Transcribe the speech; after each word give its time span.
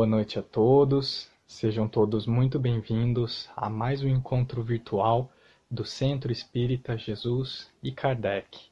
Boa 0.00 0.08
noite 0.08 0.38
a 0.38 0.42
todos, 0.42 1.30
sejam 1.46 1.86
todos 1.86 2.26
muito 2.26 2.58
bem-vindos 2.58 3.50
a 3.54 3.68
mais 3.68 4.02
um 4.02 4.08
encontro 4.08 4.62
virtual 4.62 5.30
do 5.70 5.84
Centro 5.84 6.32
Espírita 6.32 6.96
Jesus 6.96 7.70
e 7.82 7.92
Kardec. 7.92 8.70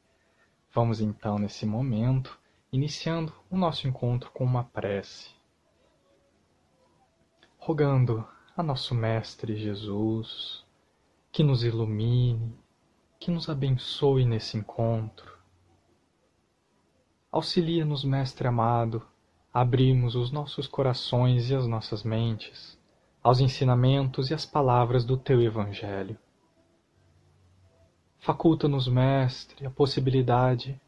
Vamos 0.73 1.03
então, 1.03 1.39
nesse 1.39 1.67
momento, 1.67 2.41
iniciando 2.73 3.31
o 3.51 3.59
nosso 3.59 3.87
encontro 3.87 4.31
com 4.31 4.43
uma 4.43 4.65
prece, 4.65 5.29
rogando 7.59 8.27
a 8.57 8.63
nosso 8.63 8.95
Mestre 8.95 9.55
Jesus 9.55 10.65
que 11.31 11.43
nos 11.43 11.63
ilumine, 11.63 12.57
que 13.21 13.31
nos 13.31 13.51
abençoe 13.51 14.25
nesse 14.25 14.57
encontro. 14.57 15.37
Auxilia-nos, 17.31 18.03
Mestre 18.03 18.49
amado, 18.49 19.07
a 19.59 19.61
abrirmos 19.61 20.15
os 20.15 20.31
nossos 20.31 20.69
corações 20.69 21.51
e 21.51 21.55
as 21.55 21.67
nossas 21.67 22.05
mentes 22.05 22.79
aos 23.21 23.41
ensinamentos 23.41 24.31
e 24.31 24.35
às 24.35 24.47
palavras 24.47 25.05
do 25.05 25.17
Teu 25.17 25.43
Evangelho. 25.43 26.17
Faculta-nos, 28.21 28.87
Mestre, 28.87 29.67
a 29.67 29.71
possibilidade 29.71 30.81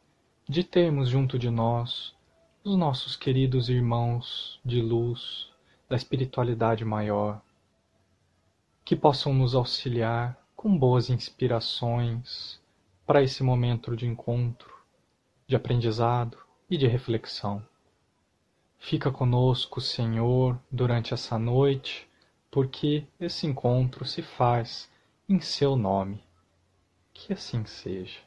de 0.49 0.63
termos 0.63 1.09
junto 1.09 1.37
de 1.37 1.51
nós 1.51 2.15
os 2.63 2.77
nossos 2.77 3.17
queridos 3.17 3.69
irmãos 3.69 4.61
de 4.65 4.81
luz 4.81 5.49
da 5.89 5.97
espiritualidade 5.97 6.85
maior, 6.85 7.43
que 8.85 8.95
possam 8.95 9.35
nos 9.35 9.53
auxiliar 9.53 10.39
com 10.55 10.79
boas 10.79 11.11
inspirações 11.11 12.61
para 13.05 13.21
esse 13.21 13.43
momento 13.43 13.97
de 13.97 14.07
encontro, 14.07 14.73
de 15.49 15.57
aprendizado 15.57 16.39
e 16.71 16.77
de 16.77 16.87
reflexão. 16.87 17.69
Fica 18.83 19.11
conosco, 19.13 19.79
Senhor, 19.79 20.59
durante 20.73 21.13
essa 21.13 21.39
noite, 21.39 22.09
porque 22.51 23.05
esse 23.21 23.47
encontro 23.47 24.07
se 24.07 24.23
faz 24.23 24.91
em 25.29 25.39
Seu 25.39 25.77
nome. 25.77 26.25
Que 27.13 27.35
assim 27.35 27.65
seja. 27.67 28.19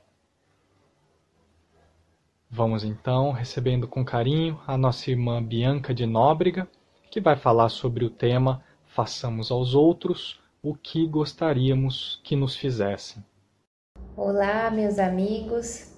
Vamos 2.50 2.84
então 2.84 3.32
recebendo 3.32 3.88
com 3.88 4.06
carinho 4.06 4.62
a 4.68 4.78
nossa 4.78 5.10
irmã 5.10 5.44
Bianca 5.44 5.92
de 5.92 6.06
Nóbrega, 6.06 6.70
que 7.10 7.20
vai 7.20 7.36
falar 7.36 7.70
sobre 7.70 8.06
o 8.06 8.10
tema 8.10 8.64
Façamos 8.86 9.50
aos 9.50 9.74
outros 9.74 10.40
o 10.62 10.76
que 10.76 11.08
gostaríamos 11.08 12.22
que 12.24 12.36
nos 12.36 12.56
fizessem. 12.56 13.26
Olá, 14.16 14.70
meus 14.70 15.00
amigos. 15.00 15.93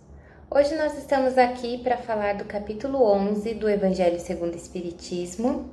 Hoje 0.58 0.74
nós 0.76 0.98
estamos 0.98 1.38
aqui 1.38 1.80
para 1.80 1.98
falar 1.98 2.36
do 2.36 2.46
capítulo 2.46 3.04
11 3.04 3.56
do 3.56 3.70
Evangelho 3.70 4.22
segundo 4.22 4.54
o 4.54 4.58
Espiritismo. 4.58 5.70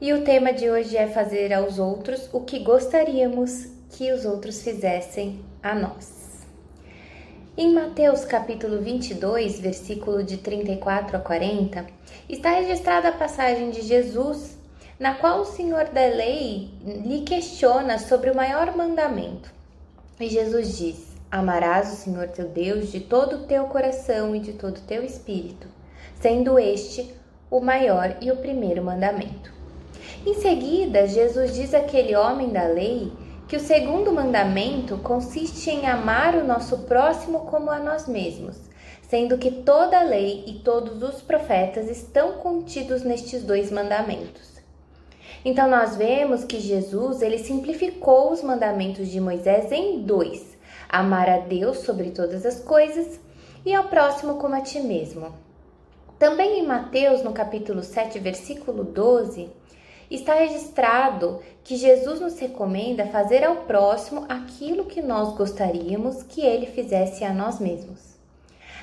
E 0.00 0.12
o 0.12 0.22
tema 0.22 0.52
de 0.52 0.70
hoje 0.70 0.96
é 0.96 1.08
fazer 1.08 1.52
aos 1.52 1.80
outros 1.80 2.30
o 2.32 2.42
que 2.42 2.60
gostaríamos 2.60 3.66
que 3.90 4.12
os 4.12 4.24
outros 4.24 4.62
fizessem 4.62 5.44
a 5.60 5.74
nós. 5.74 6.46
Em 7.56 7.74
Mateus 7.74 8.24
capítulo 8.24 8.80
22, 8.80 9.58
versículo 9.58 10.22
de 10.22 10.36
34 10.36 11.16
a 11.16 11.20
40, 11.20 11.84
está 12.28 12.52
registrada 12.52 13.08
a 13.08 13.18
passagem 13.18 13.72
de 13.72 13.82
Jesus, 13.82 14.56
na 14.96 15.14
qual 15.14 15.40
o 15.40 15.44
Senhor 15.44 15.86
da 15.86 16.06
lei 16.06 16.70
lhe 16.84 17.22
questiona 17.22 17.98
sobre 17.98 18.30
o 18.30 18.36
maior 18.36 18.76
mandamento. 18.76 19.52
E 20.20 20.28
Jesus 20.28 20.78
diz: 20.78 21.11
Amarás 21.32 21.90
o 21.90 21.96
Senhor 21.96 22.28
teu 22.28 22.46
Deus 22.46 22.92
de 22.92 23.00
todo 23.00 23.36
o 23.36 23.46
teu 23.46 23.64
coração 23.64 24.36
e 24.36 24.38
de 24.38 24.52
todo 24.52 24.76
o 24.76 24.82
teu 24.82 25.02
espírito, 25.02 25.66
sendo 26.20 26.58
este 26.58 27.14
o 27.50 27.58
maior 27.58 28.18
e 28.20 28.30
o 28.30 28.36
primeiro 28.36 28.84
mandamento. 28.84 29.50
Em 30.26 30.34
seguida, 30.34 31.06
Jesus 31.06 31.54
diz 31.54 31.72
àquele 31.72 32.14
homem 32.14 32.50
da 32.50 32.64
lei 32.64 33.10
que 33.48 33.56
o 33.56 33.60
segundo 33.60 34.12
mandamento 34.12 34.98
consiste 34.98 35.70
em 35.70 35.86
amar 35.86 36.34
o 36.34 36.44
nosso 36.44 36.80
próximo 36.80 37.46
como 37.46 37.70
a 37.70 37.78
nós 37.78 38.06
mesmos, 38.06 38.58
sendo 39.00 39.38
que 39.38 39.50
toda 39.50 40.00
a 40.00 40.04
lei 40.04 40.44
e 40.46 40.58
todos 40.58 41.02
os 41.02 41.22
profetas 41.22 41.88
estão 41.88 42.32
contidos 42.32 43.04
nestes 43.04 43.42
dois 43.42 43.72
mandamentos. 43.72 44.60
Então 45.42 45.66
nós 45.66 45.96
vemos 45.96 46.44
que 46.44 46.60
Jesus, 46.60 47.22
ele 47.22 47.38
simplificou 47.38 48.32
os 48.32 48.42
mandamentos 48.42 49.08
de 49.08 49.18
Moisés 49.18 49.72
em 49.72 50.02
dois: 50.02 50.51
amar 50.92 51.28
a 51.28 51.38
Deus 51.38 51.78
sobre 51.78 52.10
todas 52.10 52.44
as 52.44 52.60
coisas 52.60 53.18
e 53.64 53.74
ao 53.74 53.84
próximo 53.84 54.34
como 54.34 54.54
a 54.54 54.60
ti 54.60 54.78
mesmo. 54.78 55.32
Também 56.18 56.60
em 56.60 56.66
Mateus, 56.66 57.22
no 57.22 57.32
capítulo 57.32 57.82
7, 57.82 58.18
versículo 58.18 58.84
12, 58.84 59.48
está 60.10 60.34
registrado 60.34 61.40
que 61.64 61.76
Jesus 61.76 62.20
nos 62.20 62.38
recomenda 62.38 63.06
fazer 63.06 63.42
ao 63.42 63.56
próximo 63.56 64.26
aquilo 64.28 64.84
que 64.84 65.00
nós 65.00 65.34
gostaríamos 65.34 66.22
que 66.22 66.42
ele 66.42 66.66
fizesse 66.66 67.24
a 67.24 67.32
nós 67.32 67.58
mesmos. 67.58 68.12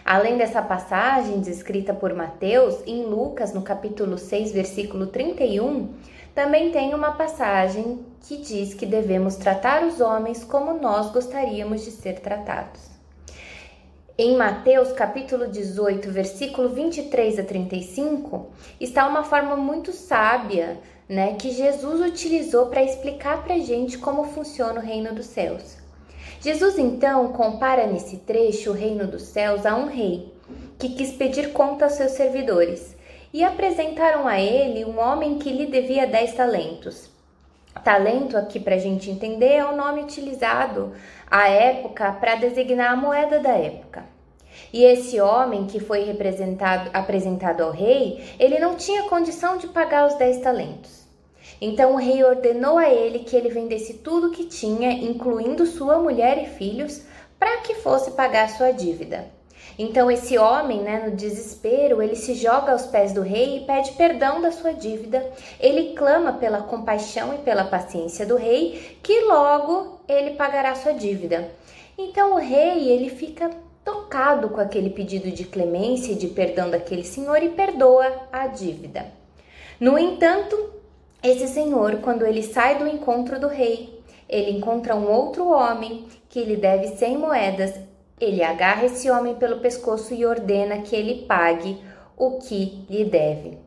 Além 0.04 0.38
dessa 0.38 0.62
passagem 0.62 1.40
descrita 1.40 1.94
por 1.94 2.16
Mateus, 2.16 2.82
em 2.88 3.06
Lucas, 3.06 3.54
no 3.54 3.62
capítulo 3.62 4.18
6, 4.18 4.52
versículo 4.52 5.08
31, 5.08 5.94
também 6.40 6.72
tem 6.72 6.94
uma 6.94 7.12
passagem 7.12 8.00
que 8.22 8.38
diz 8.38 8.74
que 8.74 8.86
devemos 8.86 9.36
tratar 9.36 9.84
os 9.84 10.00
homens 10.00 10.42
como 10.42 10.80
nós 10.80 11.12
gostaríamos 11.12 11.84
de 11.84 11.92
ser 11.92 12.22
tratados. 12.22 12.80
Em 14.18 14.38
Mateus 14.38 14.94
capítulo 14.94 15.50
18, 15.50 16.10
versículo 16.10 16.70
23 16.70 17.40
a 17.40 17.44
35, 17.44 18.52
está 18.80 19.06
uma 19.06 19.26
forma 19.26 19.58
muito 19.58 19.92
sábia 19.92 20.80
né, 21.10 21.34
que 21.34 21.52
Jesus 21.52 22.00
utilizou 22.00 22.68
para 22.68 22.84
explicar 22.84 23.44
para 23.44 23.56
a 23.56 23.60
gente 23.60 23.98
como 23.98 24.24
funciona 24.24 24.80
o 24.80 24.84
reino 24.84 25.14
dos 25.14 25.26
céus. 25.26 25.76
Jesus 26.40 26.80
então 26.80 27.34
compara 27.34 27.86
nesse 27.86 28.16
trecho 28.16 28.70
o 28.70 28.74
reino 28.74 29.06
dos 29.06 29.24
céus 29.24 29.66
a 29.66 29.76
um 29.76 29.88
rei 29.88 30.34
que 30.78 30.88
quis 30.88 31.12
pedir 31.12 31.52
conta 31.52 31.84
aos 31.84 31.96
seus 31.96 32.14
servidores 32.14 32.98
e 33.34 33.44
apresentaram 33.44 34.28
a 34.28 34.40
ele 34.40 34.86
um 34.86 35.00
homem 35.00 35.38
que 35.38 35.52
lhe 35.52 35.66
devia 35.66 36.08
dez 36.08 36.34
talentos. 36.34 37.10
Talento, 37.84 38.38
aqui 38.38 38.60
para 38.60 38.76
a 38.76 38.80
gente 38.80 39.10
entender, 39.10 39.54
é 39.54 39.66
o 39.66 39.76
nome 39.76 40.02
utilizado 40.02 40.94
à 41.30 41.48
época 41.48 42.12
para 42.14 42.36
designar 42.36 42.92
a 42.92 42.96
moeda 42.96 43.40
da 43.40 43.52
época. 43.52 44.04
E 44.74 44.84
esse 44.84 45.22
homem 45.22 45.66
que 45.66 45.80
foi 45.80 46.04
representado, 46.04 46.90
apresentado 46.94 47.62
ao 47.62 47.72
rei, 47.72 48.24
ele 48.40 48.60
não 48.60 48.76
tinha 48.76 49.04
condição 49.04 49.58
de 49.58 49.68
pagar 49.68 50.08
os 50.08 50.16
dez 50.16 50.40
talentos. 50.42 51.08
Então 51.62 51.94
o 51.94 51.98
rei 51.98 52.24
ordenou 52.24 52.78
a 52.78 52.90
ele 52.90 53.20
que 53.20 53.36
ele 53.36 53.50
vendesse 53.50 53.96
tudo 53.96 54.28
o 54.28 54.32
que 54.32 54.46
tinha, 54.46 54.92
incluindo 54.92 55.66
sua 55.66 56.00
mulher 56.00 56.42
e 56.42 56.48
filhos, 56.48 57.04
para 57.38 57.62
que 57.62 57.76
fosse 57.76 58.12
pagar 58.12 58.50
sua 58.50 58.72
dívida. 58.72 59.39
Então 59.82 60.12
esse 60.12 60.38
homem, 60.38 60.82
né, 60.82 61.04
no 61.06 61.16
desespero, 61.16 62.02
ele 62.02 62.18
se 62.18 62.34
joga 62.34 62.74
aos 62.74 62.86
pés 62.86 63.14
do 63.14 63.22
rei 63.22 63.60
e 63.60 63.66
pede 63.66 63.94
perdão 63.94 64.42
da 64.42 64.52
sua 64.52 64.74
dívida. 64.74 65.26
Ele 65.58 65.94
clama 65.94 66.34
pela 66.34 66.64
compaixão 66.64 67.34
e 67.34 67.38
pela 67.38 67.64
paciência 67.64 68.26
do 68.26 68.36
rei, 68.36 68.98
que 69.02 69.22
logo 69.22 70.02
ele 70.06 70.32
pagará 70.32 70.76
sua 70.76 70.92
dívida. 70.92 71.50
Então 71.98 72.34
o 72.34 72.38
rei, 72.40 72.90
ele 72.90 73.10
fica 73.10 73.50
tocado 73.86 74.50
com 74.50 74.60
aquele 74.60 74.90
pedido 74.90 75.32
de 75.32 75.46
clemência 75.46 76.12
e 76.12 76.16
de 76.16 76.28
perdão 76.28 76.70
daquele 76.70 77.06
senhor 77.06 77.42
e 77.42 77.48
perdoa 77.48 78.28
a 78.34 78.48
dívida. 78.48 79.06
No 79.80 79.98
entanto, 79.98 80.72
esse 81.24 81.48
senhor, 81.48 82.00
quando 82.02 82.26
ele 82.26 82.44
sai 82.44 82.78
do 82.78 82.86
encontro 82.86 83.40
do 83.40 83.48
rei, 83.48 83.98
ele 84.28 84.52
encontra 84.52 84.94
um 84.94 85.10
outro 85.10 85.48
homem 85.48 86.06
que 86.28 86.44
lhe 86.44 86.58
deve 86.58 86.90
cem 86.98 87.18
moedas. 87.18 87.74
Ele 88.20 88.44
agarra 88.44 88.86
esse 88.86 89.10
homem 89.10 89.36
pelo 89.36 89.60
pescoço 89.60 90.14
e 90.14 90.26
ordena 90.26 90.80
que 90.80 90.96
ele 90.96 91.26
pague 91.26 91.78
o 92.18 92.38
que 92.40 92.86
lhe 92.90 93.06
deve. 93.06 93.58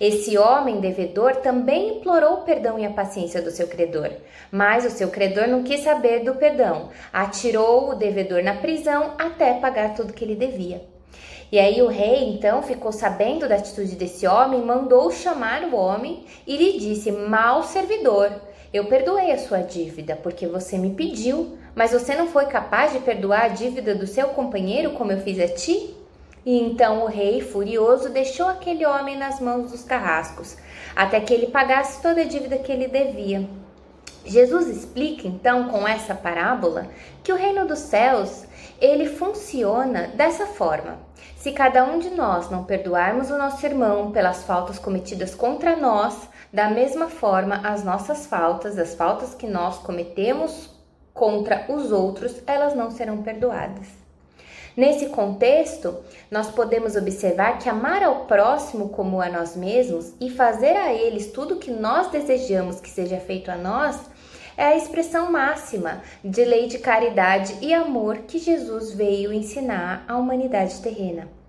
Esse 0.00 0.38
homem 0.38 0.80
devedor 0.80 1.36
também 1.36 1.96
implorou 1.96 2.34
o 2.34 2.42
perdão 2.42 2.78
e 2.78 2.84
a 2.84 2.90
paciência 2.90 3.42
do 3.42 3.50
seu 3.50 3.66
credor, 3.66 4.10
mas 4.50 4.84
o 4.84 4.90
seu 4.90 5.08
credor 5.08 5.48
não 5.48 5.62
quis 5.62 5.80
saber 5.80 6.20
do 6.20 6.34
perdão, 6.34 6.90
atirou 7.12 7.90
o 7.90 7.94
devedor 7.94 8.42
na 8.42 8.54
prisão 8.54 9.14
até 9.18 9.54
pagar 9.54 9.94
tudo 9.94 10.12
que 10.12 10.24
ele 10.24 10.36
devia. 10.36 10.84
E 11.50 11.58
aí 11.58 11.82
o 11.82 11.88
rei 11.88 12.30
então 12.30 12.62
ficou 12.62 12.92
sabendo 12.92 13.46
da 13.46 13.56
atitude 13.56 13.94
desse 13.94 14.26
homem, 14.26 14.62
mandou 14.62 15.10
chamar 15.10 15.64
o 15.64 15.76
homem 15.76 16.24
e 16.46 16.56
lhe 16.56 16.78
disse: 16.78 17.12
Mal 17.12 17.62
servidor, 17.62 18.32
eu 18.72 18.86
perdoei 18.86 19.30
a 19.32 19.38
sua 19.38 19.58
dívida 19.58 20.16
porque 20.16 20.46
você 20.46 20.78
me 20.78 20.94
pediu, 20.94 21.58
mas 21.74 21.92
você 21.92 22.14
não 22.14 22.26
foi 22.28 22.46
capaz 22.46 22.92
de 22.92 22.98
perdoar 23.00 23.44
a 23.44 23.48
dívida 23.48 23.94
do 23.94 24.06
seu 24.06 24.28
companheiro 24.28 24.92
como 24.92 25.12
eu 25.12 25.20
fiz 25.20 25.38
a 25.40 25.48
ti? 25.48 25.96
E 26.44 26.58
então 26.58 27.04
o 27.04 27.06
rei, 27.06 27.40
furioso, 27.40 28.08
deixou 28.08 28.46
aquele 28.48 28.84
homem 28.84 29.16
nas 29.16 29.40
mãos 29.40 29.70
dos 29.70 29.84
carrascos, 29.84 30.56
até 30.94 31.20
que 31.20 31.32
ele 31.32 31.46
pagasse 31.46 32.02
toda 32.02 32.20
a 32.20 32.24
dívida 32.24 32.58
que 32.58 32.72
ele 32.72 32.88
devia. 32.88 33.48
Jesus 34.24 34.68
explica 34.68 35.26
então 35.26 35.68
com 35.68 35.86
essa 35.86 36.14
parábola 36.14 36.88
que 37.22 37.32
o 37.32 37.36
reino 37.36 37.66
dos 37.66 37.78
céus 37.78 38.44
ele 38.80 39.06
funciona 39.06 40.08
dessa 40.14 40.46
forma. 40.46 40.98
Se 41.36 41.52
cada 41.52 41.84
um 41.84 41.98
de 41.98 42.10
nós 42.10 42.50
não 42.50 42.64
perdoarmos 42.64 43.30
o 43.30 43.38
nosso 43.38 43.64
irmão 43.64 44.12
pelas 44.12 44.44
faltas 44.44 44.78
cometidas 44.78 45.34
contra 45.34 45.76
nós, 45.76 46.28
Da 46.52 46.68
mesma 46.68 47.08
forma, 47.08 47.62
as 47.64 47.82
nossas 47.82 48.26
faltas, 48.26 48.78
as 48.78 48.94
faltas 48.94 49.34
que 49.34 49.46
nós 49.46 49.78
cometemos 49.78 50.68
contra 51.14 51.66
os 51.68 51.92
outros, 51.92 52.42
elas 52.46 52.74
não 52.74 52.90
serão 52.90 53.22
perdoadas. 53.22 53.86
Nesse 54.74 55.10
contexto, 55.10 55.96
nós 56.30 56.50
podemos 56.50 56.96
observar 56.96 57.58
que 57.58 57.68
amar 57.68 58.02
ao 58.02 58.24
próximo 58.24 58.88
como 58.88 59.20
a 59.20 59.28
nós 59.28 59.54
mesmos 59.54 60.14
e 60.18 60.30
fazer 60.30 60.76
a 60.76 60.92
eles 60.92 61.30
tudo 61.30 61.54
o 61.54 61.58
que 61.58 61.70
nós 61.70 62.10
desejamos 62.10 62.80
que 62.80 62.88
seja 62.88 63.18
feito 63.18 63.50
a 63.50 63.56
nós 63.56 64.00
é 64.56 64.64
a 64.64 64.76
expressão 64.76 65.30
máxima 65.30 66.02
de 66.24 66.44
lei 66.44 66.68
de 66.68 66.78
caridade 66.78 67.56
e 67.60 67.74
amor 67.74 68.18
que 68.18 68.38
Jesus 68.38 68.92
veio 68.92 69.32
ensinar 69.32 70.04
à 70.08 70.16
humanidade 70.16 70.80
terrena. 70.80 71.41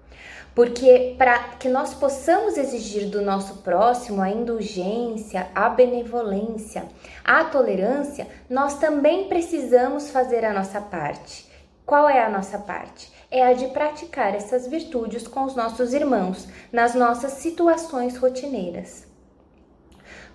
Porque 0.55 1.15
para 1.17 1.39
que 1.59 1.67
nós 1.67 1.95
possamos 1.95 2.57
exigir 2.57 3.09
do 3.09 3.21
nosso 3.23 3.57
próximo 3.57 4.21
a 4.21 4.29
indulgência, 4.29 5.47
a 5.55 5.67
benevolência, 5.67 6.85
a 7.23 7.43
tolerância, 7.45 8.27
nós 8.47 8.77
também 8.77 9.27
precisamos 9.27 10.11
fazer 10.11 10.45
a 10.45 10.53
nossa 10.53 10.79
parte. 10.79 11.51
Qual 11.85 12.07
é 12.07 12.23
a 12.23 12.29
nossa 12.29 12.59
parte? 12.59 13.11
É 13.31 13.43
a 13.43 13.53
de 13.53 13.67
praticar 13.69 14.35
essas 14.35 14.67
virtudes 14.67 15.27
com 15.27 15.43
os 15.43 15.55
nossos 15.55 15.91
irmãos 15.91 16.47
nas 16.71 16.93
nossas 16.93 17.33
situações 17.33 18.15
rotineiras. 18.15 19.07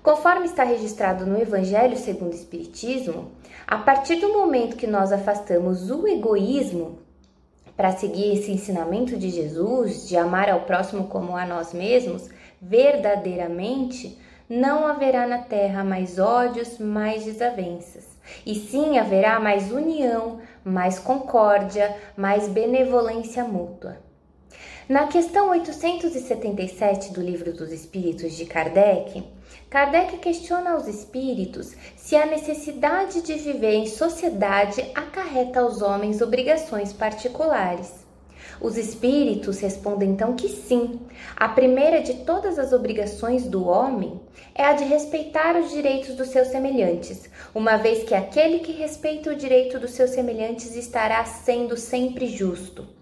Conforme 0.03 0.47
está 0.47 0.65
registrado 0.65 1.27
no 1.27 1.41
Evangelho 1.41 1.97
segundo 1.97 2.33
o 2.33 2.37
Espiritismo, 2.37 3.31
a 3.67 3.79
partir 3.79 4.17
do 4.17 4.33
momento 4.33 4.77
que 4.77 4.87
nós 4.87 5.13
afastamos 5.13 5.91
o 5.91 6.09
egoísmo 6.09 6.99
para 7.79 7.93
seguir 7.93 8.33
esse 8.33 8.51
ensinamento 8.51 9.17
de 9.17 9.31
Jesus, 9.31 10.09
de 10.09 10.17
amar 10.17 10.51
ao 10.51 10.63
próximo 10.63 11.07
como 11.07 11.37
a 11.37 11.47
nós 11.47 11.73
mesmos, 11.73 12.29
verdadeiramente, 12.61 14.19
não 14.51 14.85
haverá 14.85 15.29
na 15.29 15.39
terra 15.39 15.85
mais 15.85 16.19
ódios, 16.19 16.81
mais 16.81 17.25
desavenças. 17.25 18.05
E 18.45 18.57
sim 18.57 18.99
haverá 18.99 19.39
mais 19.39 19.71
união, 19.71 20.41
mais 20.65 20.99
concórdia, 20.99 21.97
mais 22.17 22.49
benevolência 22.49 23.45
mútua. 23.45 24.08
Na 24.89 25.07
questão 25.07 25.51
877 25.51 27.13
do 27.13 27.21
Livro 27.21 27.53
dos 27.53 27.71
Espíritos 27.71 28.33
de 28.33 28.47
Kardec, 28.47 29.23
Kardec 29.69 30.17
questiona 30.17 30.71
aos 30.71 30.89
espíritos 30.89 31.77
se 31.95 32.17
a 32.17 32.25
necessidade 32.25 33.21
de 33.21 33.35
viver 33.35 33.75
em 33.75 33.87
sociedade 33.87 34.81
acarreta 34.95 35.61
aos 35.61 35.83
homens 35.83 36.23
obrigações 36.23 36.91
particulares. 36.91 37.93
Os 38.63 38.79
espíritos 38.79 39.61
respondem 39.61 40.09
então 40.09 40.35
que 40.35 40.49
sim. 40.49 40.99
A 41.37 41.51
primeira 41.51 42.01
de 42.01 42.25
todas 42.25 42.59
as 42.59 42.73
obrigações 42.73 43.47
do 43.47 43.69
homem 43.69 44.19
é 44.55 44.65
a 44.65 44.73
de 44.73 44.85
respeitar 44.85 45.55
os 45.55 45.71
direitos 45.71 46.17
dos 46.17 46.29
seus 46.29 46.49
semelhantes, 46.49 47.29
uma 47.55 47.77
vez 47.77 48.05
que 48.05 48.15
aquele 48.15 48.61
que 48.61 48.73
respeita 48.73 49.29
o 49.29 49.37
direito 49.37 49.79
dos 49.79 49.91
seus 49.91 50.13
semelhantes 50.13 50.75
estará 50.75 51.23
sendo 51.27 51.77
sempre 51.77 52.27
justo. 52.27 52.97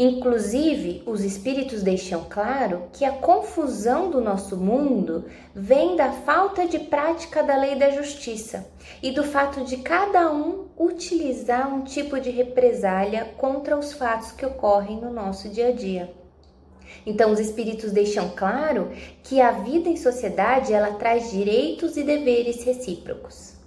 Inclusive, 0.00 1.02
os 1.06 1.24
espíritos 1.24 1.82
deixam 1.82 2.24
claro 2.30 2.84
que 2.92 3.04
a 3.04 3.10
confusão 3.10 4.08
do 4.08 4.20
nosso 4.20 4.56
mundo 4.56 5.24
vem 5.52 5.96
da 5.96 6.12
falta 6.12 6.68
de 6.68 6.78
prática 6.78 7.42
da 7.42 7.56
lei 7.56 7.74
da 7.74 7.90
justiça 7.90 8.64
e 9.02 9.10
do 9.10 9.24
fato 9.24 9.64
de 9.64 9.78
cada 9.78 10.30
um 10.32 10.68
utilizar 10.78 11.74
um 11.74 11.82
tipo 11.82 12.20
de 12.20 12.30
represália 12.30 13.24
contra 13.36 13.76
os 13.76 13.92
fatos 13.92 14.30
que 14.30 14.46
ocorrem 14.46 15.00
no 15.00 15.12
nosso 15.12 15.48
dia 15.48 15.70
a 15.70 15.72
dia. 15.72 16.14
Então, 17.04 17.32
os 17.32 17.40
espíritos 17.40 17.90
deixam 17.90 18.30
claro 18.36 18.92
que 19.24 19.40
a 19.40 19.50
vida 19.50 19.88
em 19.88 19.96
sociedade 19.96 20.72
ela 20.72 20.94
traz 20.94 21.32
direitos 21.32 21.96
e 21.96 22.04
deveres 22.04 22.62
recíprocos. 22.62 23.57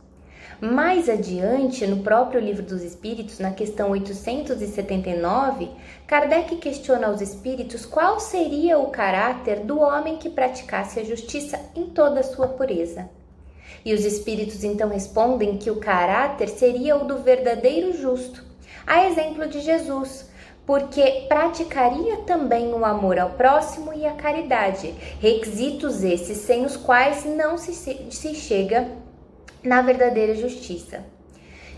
Mais 0.61 1.09
adiante, 1.09 1.87
no 1.87 2.03
próprio 2.03 2.39
Livro 2.39 2.61
dos 2.61 2.83
Espíritos, 2.83 3.39
na 3.39 3.49
questão 3.49 3.89
879, 3.89 5.71
Kardec 6.05 6.57
questiona 6.57 7.07
aos 7.07 7.19
espíritos 7.19 7.83
qual 7.83 8.19
seria 8.19 8.77
o 8.77 8.91
caráter 8.91 9.61
do 9.61 9.79
homem 9.79 10.17
que 10.17 10.29
praticasse 10.29 10.99
a 10.99 11.03
justiça 11.03 11.59
em 11.75 11.87
toda 11.87 12.19
a 12.19 12.23
sua 12.23 12.47
pureza. 12.47 13.09
E 13.83 13.91
os 13.91 14.05
espíritos 14.05 14.63
então 14.63 14.89
respondem 14.89 15.57
que 15.57 15.71
o 15.71 15.79
caráter 15.79 16.47
seria 16.47 16.95
o 16.95 17.05
do 17.05 17.17
verdadeiro 17.17 17.91
justo, 17.93 18.43
a 18.85 19.07
exemplo 19.07 19.47
de 19.47 19.61
Jesus, 19.61 20.29
porque 20.63 21.25
praticaria 21.27 22.17
também 22.17 22.71
o 22.71 22.85
amor 22.85 23.17
ao 23.17 23.31
próximo 23.31 23.91
e 23.95 24.05
a 24.05 24.13
caridade, 24.13 24.93
requisitos 25.19 26.03
esses 26.03 26.37
sem 26.37 26.67
os 26.67 26.77
quais 26.77 27.25
não 27.25 27.57
se, 27.57 27.73
se 27.73 28.35
chega 28.35 29.00
na 29.63 29.81
verdadeira 29.81 30.35
justiça. 30.35 31.03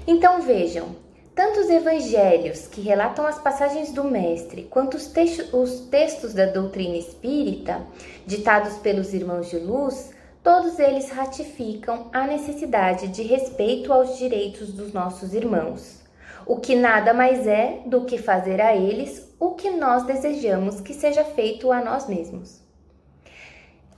Então 0.06 0.42
vejam, 0.42 0.96
tanto 1.36 1.62
os 1.62 1.70
evangelhos 1.70 2.68
que 2.68 2.82
relatam 2.82 3.26
as 3.26 3.40
passagens 3.40 3.92
do 3.92 4.04
Mestre, 4.04 4.68
quanto 4.70 4.98
os, 4.98 5.08
textos, 5.08 5.52
os 5.54 5.80
textos 5.88 6.34
da 6.34 6.46
doutrina 6.46 6.96
espírita, 6.96 7.82
ditados 8.26 8.78
pelos 8.78 9.14
irmãos 9.14 9.50
de 9.50 9.58
luz, 9.58 10.12
todos 10.44 10.78
eles 10.78 11.10
ratificam 11.10 12.10
a 12.14 12.28
necessidade 12.28 13.08
de 13.08 13.24
respeito 13.24 13.92
aos 13.92 14.18
direitos 14.18 14.74
dos 14.74 14.94
nossos 14.94 15.34
irmãos, 15.34 16.02
o 16.46 16.58
que 16.58 16.76
nada 16.76 17.14
mais 17.14 17.48
é 17.48 17.82
do 17.86 18.06
que 18.06 18.18
fazer 18.18 18.62
a 18.62 18.76
eles 18.76 19.34
o 19.40 19.52
que 19.52 19.72
nós 19.72 20.04
desejamos 20.04 20.82
que 20.82 20.94
seja 20.94 21.24
feito 21.24 21.72
a 21.72 21.84
nós 21.84 22.08
mesmos. 22.08 22.63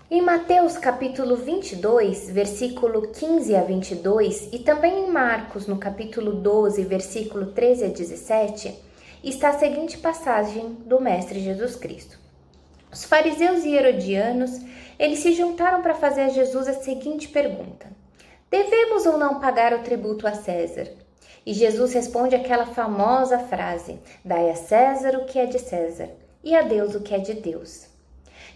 Em 0.07 0.22
Mateus 0.22 0.78
capítulo 0.78 1.36
22, 1.36 2.30
versículo 2.30 3.07
15 3.07 3.56
a 3.56 3.63
22, 3.63 4.50
e 4.54 4.60
também 4.60 5.04
em 5.04 5.10
Marcos 5.10 5.66
no 5.66 5.80
capítulo 5.80 6.34
12, 6.34 6.84
versículo 6.84 7.48
13 7.48 7.86
a 7.86 7.88
17, 7.88 8.80
está 9.24 9.50
a 9.50 9.57
seguinte 9.57 9.98
passagem 9.98 10.78
do 10.86 11.02
Mestre 11.02 11.40
Jesus 11.40 11.75
Cristo. 11.75 12.19
Os 12.94 13.04
fariseus 13.04 13.66
e 13.66 13.75
herodianos, 13.75 14.62
eles 15.00 15.19
se 15.19 15.34
juntaram 15.34 15.81
para 15.81 15.96
fazer 15.96 16.22
a 16.22 16.30
Jesus 16.30 16.68
a 16.68 16.74
seguinte 16.74 17.28
pergunta: 17.30 17.88
Devemos 18.52 19.07
ou 19.07 19.18
não 19.18 19.40
pagar 19.40 19.74
o 19.74 19.81
tributo 19.81 20.28
a 20.28 20.34
César? 20.34 20.88
E 21.44 21.52
Jesus 21.52 21.94
responde 21.94 22.36
aquela 22.36 22.68
famosa 22.68 23.40
frase: 23.40 24.00
Dai 24.24 24.52
a 24.52 24.56
César 24.56 25.18
o 25.18 25.25
que 25.25 25.40
é 25.40 25.48
de 25.48 25.57
César 25.57 26.12
e 26.44 26.56
a 26.56 26.62
Deus 26.62 26.94
o 26.94 27.02
que 27.02 27.16
é 27.16 27.18
de 27.18 27.34
Deus. 27.34 27.94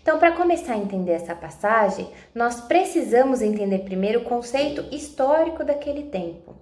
Então, 0.01 0.17
para 0.17 0.31
começar 0.31 0.73
a 0.73 0.77
entender 0.77 1.11
essa 1.11 1.35
passagem, 1.35 2.09
nós 2.33 2.61
precisamos 2.61 3.41
entender 3.41 3.79
primeiro 3.79 4.19
o 4.19 4.25
conceito 4.25 4.85
histórico 4.93 5.63
daquele 5.63 6.03
tempo. 6.03 6.55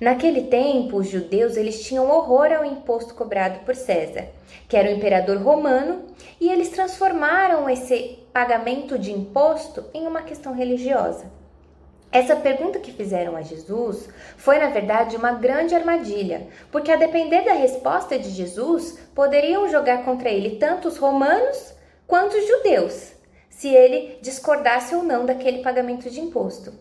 Naquele 0.00 0.44
tempo, 0.44 0.96
os 0.96 1.08
judeus 1.08 1.56
eles 1.56 1.84
tinham 1.84 2.10
horror 2.10 2.50
ao 2.52 2.64
imposto 2.64 3.14
cobrado 3.14 3.60
por 3.66 3.76
César, 3.76 4.28
que 4.66 4.76
era 4.76 4.88
o 4.88 4.94
imperador 4.94 5.36
romano, 5.36 6.06
e 6.40 6.48
eles 6.48 6.70
transformaram 6.70 7.68
esse 7.68 8.18
pagamento 8.32 8.98
de 8.98 9.12
imposto 9.12 9.84
em 9.92 10.06
uma 10.06 10.22
questão 10.22 10.54
religiosa. 10.54 11.30
Essa 12.10 12.34
pergunta 12.34 12.80
que 12.80 12.92
fizeram 12.92 13.36
a 13.36 13.42
Jesus 13.42 14.08
foi, 14.36 14.58
na 14.58 14.70
verdade, 14.70 15.16
uma 15.16 15.32
grande 15.32 15.74
armadilha, 15.74 16.48
porque 16.72 16.90
a 16.90 16.96
depender 16.96 17.42
da 17.42 17.52
resposta 17.52 18.18
de 18.18 18.30
Jesus, 18.30 18.98
poderiam 19.14 19.68
jogar 19.68 20.02
contra 20.02 20.30
ele 20.30 20.56
tanto 20.56 20.88
os 20.88 20.96
romanos 20.96 21.74
quanto 22.10 22.36
os 22.36 22.44
judeus, 22.44 23.12
se 23.48 23.68
ele 23.68 24.18
discordasse 24.20 24.96
ou 24.96 25.04
não 25.04 25.24
daquele 25.24 25.62
pagamento 25.62 26.10
de 26.10 26.20
imposto. 26.20 26.72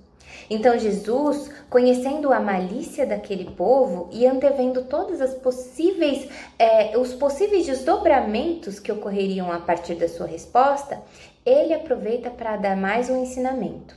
Então 0.50 0.80
Jesus, 0.80 1.52
conhecendo 1.70 2.34
a 2.34 2.40
malícia 2.40 3.06
daquele 3.06 3.52
povo 3.52 4.10
e 4.12 4.26
antevendo 4.26 4.86
todas 4.86 5.22
as 5.22 5.36
possíveis, 5.36 6.28
é, 6.58 6.98
os 6.98 7.14
possíveis 7.14 7.68
desdobramentos 7.68 8.80
que 8.80 8.92
ocorreriam 8.92 9.52
a 9.52 9.60
partir 9.60 9.94
da 9.94 10.10
sua 10.10 10.26
resposta, 10.26 11.00
ele 11.46 11.76
aproveita 11.76 12.32
para 12.32 12.58
dar 12.58 12.76
mais 12.76 13.08
um 13.08 13.22
ensinamento. 13.22 13.96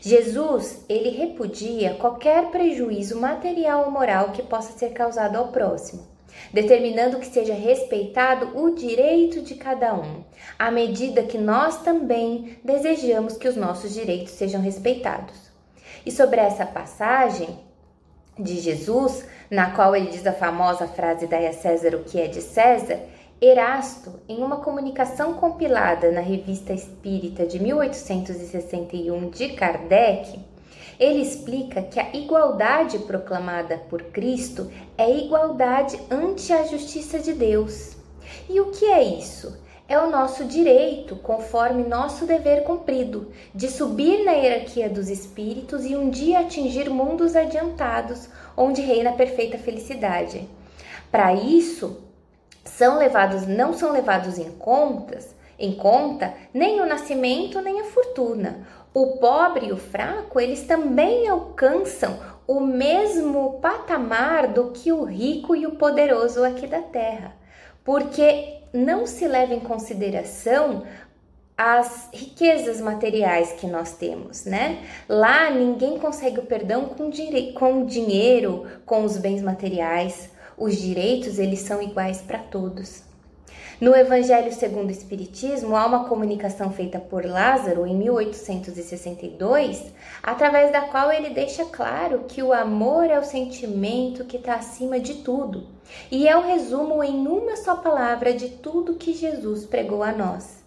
Jesus, 0.00 0.84
ele 0.88 1.10
repudia 1.10 1.94
qualquer 1.94 2.46
prejuízo 2.52 3.20
material 3.20 3.86
ou 3.86 3.90
moral 3.90 4.30
que 4.30 4.44
possa 4.44 4.78
ser 4.78 4.90
causado 4.90 5.34
ao 5.34 5.48
próximo 5.48 6.19
determinando 6.52 7.18
que 7.18 7.26
seja 7.26 7.54
respeitado 7.54 8.58
o 8.58 8.74
direito 8.74 9.42
de 9.42 9.54
cada 9.54 9.94
um, 9.94 10.24
à 10.58 10.70
medida 10.70 11.22
que 11.22 11.38
nós 11.38 11.82
também 11.82 12.58
desejamos 12.64 13.36
que 13.36 13.48
os 13.48 13.56
nossos 13.56 13.94
direitos 13.94 14.32
sejam 14.32 14.60
respeitados. 14.60 15.50
E 16.04 16.10
sobre 16.10 16.40
essa 16.40 16.64
passagem 16.64 17.58
de 18.38 18.58
Jesus, 18.58 19.24
na 19.50 19.70
qual 19.72 19.94
ele 19.94 20.10
diz 20.10 20.26
a 20.26 20.32
famosa 20.32 20.86
frase 20.86 21.26
Dai 21.26 21.46
a 21.46 21.52
César 21.52 21.94
o 21.94 22.04
que 22.04 22.20
é 22.20 22.26
de 22.26 22.40
César, 22.40 23.00
Erasto, 23.42 24.20
em 24.28 24.42
uma 24.42 24.58
comunicação 24.58 25.34
compilada 25.34 26.12
na 26.12 26.20
Revista 26.20 26.74
Espírita 26.74 27.46
de 27.46 27.58
1861 27.58 29.30
de 29.30 29.48
Kardec, 29.50 30.38
ele 31.00 31.22
explica 31.22 31.82
que 31.82 31.98
a 31.98 32.14
igualdade 32.14 32.98
proclamada 33.00 33.78
por 33.88 34.02
Cristo 34.04 34.70
é 34.96 35.10
igualdade 35.10 35.98
ante 36.10 36.52
a 36.52 36.64
justiça 36.64 37.18
de 37.18 37.32
Deus. 37.32 37.96
E 38.48 38.60
o 38.60 38.70
que 38.70 38.84
é 38.84 39.02
isso? 39.02 39.58
é 39.90 39.98
o 39.98 40.08
nosso 40.08 40.44
direito, 40.44 41.16
conforme 41.16 41.82
nosso 41.82 42.24
dever 42.24 42.62
cumprido, 42.62 43.32
de 43.52 43.68
subir 43.68 44.24
na 44.24 44.30
hierarquia 44.30 44.88
dos 44.88 45.10
espíritos 45.10 45.84
e 45.84 45.96
um 45.96 46.08
dia 46.08 46.38
atingir 46.38 46.88
mundos 46.88 47.34
adiantados, 47.34 48.28
onde 48.56 48.82
reina 48.82 49.10
a 49.10 49.14
perfeita 49.14 49.58
felicidade. 49.58 50.48
Para 51.10 51.34
isso, 51.34 52.04
são 52.64 52.98
levados, 52.98 53.48
não 53.48 53.72
são 53.72 53.90
levados 53.90 54.38
em 54.38 54.52
contas, 54.52 55.34
em 55.58 55.74
conta 55.74 56.34
nem 56.54 56.80
o 56.80 56.86
nascimento 56.86 57.60
nem 57.60 57.80
a 57.80 57.84
fortuna. 57.84 58.64
O 58.92 59.18
pobre 59.18 59.66
e 59.66 59.72
o 59.72 59.76
fraco, 59.76 60.40
eles 60.40 60.64
também 60.64 61.28
alcançam 61.28 62.18
o 62.46 62.58
mesmo 62.58 63.60
patamar 63.60 64.48
do 64.48 64.72
que 64.72 64.90
o 64.90 65.04
rico 65.04 65.54
e 65.54 65.66
o 65.66 65.76
poderoso 65.76 66.42
aqui 66.42 66.66
da 66.66 66.82
terra, 66.82 67.36
porque 67.84 68.58
não 68.72 69.06
se 69.06 69.28
leva 69.28 69.54
em 69.54 69.60
consideração 69.60 70.82
as 71.56 72.08
riquezas 72.12 72.80
materiais 72.80 73.52
que 73.52 73.66
nós 73.66 73.92
temos, 73.92 74.44
né? 74.46 74.82
Lá 75.08 75.50
ninguém 75.50 75.98
consegue 75.98 76.40
o 76.40 76.46
perdão 76.46 76.86
com, 76.86 77.10
com 77.54 77.84
dinheiro, 77.84 78.66
com 78.86 79.04
os 79.04 79.18
bens 79.18 79.42
materiais. 79.42 80.30
Os 80.56 80.76
direitos, 80.76 81.38
eles 81.38 81.60
são 81.60 81.82
iguais 81.82 82.22
para 82.22 82.38
todos. 82.38 83.09
No 83.80 83.96
Evangelho 83.96 84.52
segundo 84.52 84.88
o 84.88 84.92
Espiritismo, 84.92 85.74
há 85.74 85.86
uma 85.86 86.04
comunicação 86.04 86.70
feita 86.70 86.98
por 86.98 87.24
Lázaro 87.24 87.86
em 87.86 87.96
1862, 87.96 89.86
através 90.22 90.70
da 90.70 90.82
qual 90.82 91.10
ele 91.10 91.30
deixa 91.30 91.64
claro 91.64 92.24
que 92.28 92.42
o 92.42 92.52
amor 92.52 93.06
é 93.06 93.18
o 93.18 93.24
sentimento 93.24 94.26
que 94.26 94.36
está 94.36 94.56
acima 94.56 95.00
de 95.00 95.14
tudo 95.22 95.66
e 96.10 96.28
é 96.28 96.36
o 96.36 96.42
resumo 96.42 97.02
em 97.02 97.26
uma 97.26 97.56
só 97.56 97.74
palavra 97.74 98.34
de 98.34 98.50
tudo 98.50 98.96
que 98.96 99.14
Jesus 99.14 99.64
pregou 99.64 100.02
a 100.02 100.12
nós. 100.12 100.62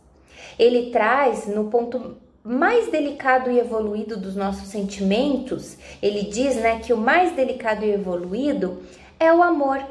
Ele 0.57 0.89
traz 0.89 1.45
no 1.45 1.65
ponto 1.65 2.17
mais 2.43 2.89
delicado 2.89 3.51
e 3.51 3.59
evoluído 3.59 4.17
dos 4.17 4.35
nossos 4.35 4.69
sentimentos, 4.69 5.77
ele 6.01 6.23
diz 6.23 6.55
né, 6.55 6.79
que 6.79 6.91
o 6.91 6.97
mais 6.97 7.31
delicado 7.35 7.85
e 7.85 7.91
evoluído 7.91 8.81
é 9.19 9.31
o 9.31 9.43
amor 9.43 9.85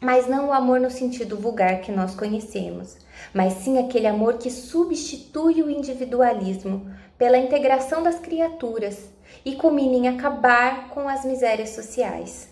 mas 0.00 0.26
não 0.26 0.48
o 0.48 0.52
amor 0.52 0.80
no 0.80 0.90
sentido 0.90 1.36
vulgar 1.36 1.82
que 1.82 1.92
nós 1.92 2.14
conhecemos, 2.14 2.96
mas 3.34 3.52
sim 3.54 3.78
aquele 3.78 4.06
amor 4.06 4.38
que 4.38 4.50
substitui 4.50 5.62
o 5.62 5.70
individualismo 5.70 6.90
pela 7.18 7.36
integração 7.36 8.02
das 8.02 8.18
criaturas 8.18 9.10
e 9.44 9.54
culmina 9.56 9.94
em 9.94 10.08
acabar 10.08 10.88
com 10.88 11.06
as 11.06 11.24
misérias 11.24 11.70
sociais. 11.70 12.48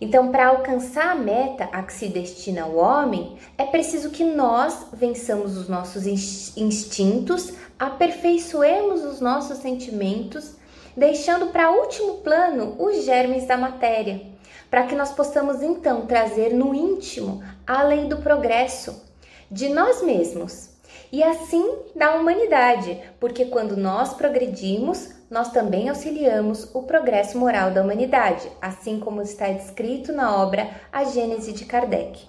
Então, 0.00 0.30
para 0.30 0.48
alcançar 0.48 1.10
a 1.10 1.14
meta 1.14 1.64
a 1.72 1.82
que 1.82 1.92
se 1.92 2.06
destina 2.06 2.66
o 2.66 2.76
homem, 2.76 3.36
é 3.56 3.64
preciso 3.64 4.10
que 4.10 4.22
nós 4.22 4.86
vençamos 4.92 5.56
os 5.56 5.68
nossos 5.68 6.06
instintos, 6.06 7.54
aperfeiçoemos 7.78 9.04
os 9.04 9.20
nossos 9.20 9.58
sentimentos, 9.58 10.56
deixando 10.96 11.46
para 11.48 11.72
último 11.72 12.18
plano 12.18 12.76
os 12.78 13.04
germes 13.04 13.46
da 13.46 13.56
matéria 13.56 14.37
para 14.70 14.84
que 14.84 14.94
nós 14.94 15.12
possamos 15.12 15.62
então 15.62 16.06
trazer 16.06 16.52
no 16.52 16.74
íntimo 16.74 17.42
a 17.66 17.82
lei 17.82 18.06
do 18.06 18.18
progresso 18.18 19.02
de 19.50 19.68
nós 19.68 20.02
mesmos 20.02 20.70
e 21.10 21.22
assim 21.22 21.76
da 21.96 22.14
humanidade, 22.16 23.00
porque 23.18 23.46
quando 23.46 23.76
nós 23.76 24.12
progredimos, 24.12 25.10
nós 25.30 25.50
também 25.50 25.88
auxiliamos 25.88 26.70
o 26.74 26.82
progresso 26.82 27.38
moral 27.38 27.70
da 27.70 27.82
humanidade, 27.82 28.50
assim 28.60 29.00
como 29.00 29.22
está 29.22 29.48
descrito 29.48 30.12
na 30.12 30.36
obra 30.36 30.68
A 30.92 31.04
Gênese 31.04 31.52
de 31.52 31.64
Kardec. 31.64 32.26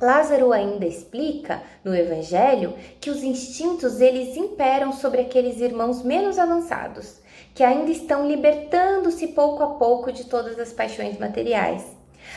Lázaro 0.00 0.52
ainda 0.52 0.86
explica 0.86 1.62
no 1.84 1.94
Evangelho 1.94 2.74
que 3.00 3.10
os 3.10 3.22
instintos 3.22 4.00
eles 4.00 4.36
imperam 4.36 4.92
sobre 4.92 5.20
aqueles 5.20 5.60
irmãos 5.60 6.02
menos 6.02 6.38
avançados 6.38 7.19
que 7.54 7.62
ainda 7.62 7.90
estão 7.90 8.28
libertando-se 8.28 9.28
pouco 9.28 9.62
a 9.62 9.68
pouco 9.74 10.12
de 10.12 10.24
todas 10.24 10.58
as 10.58 10.72
paixões 10.72 11.18
materiais. 11.18 11.84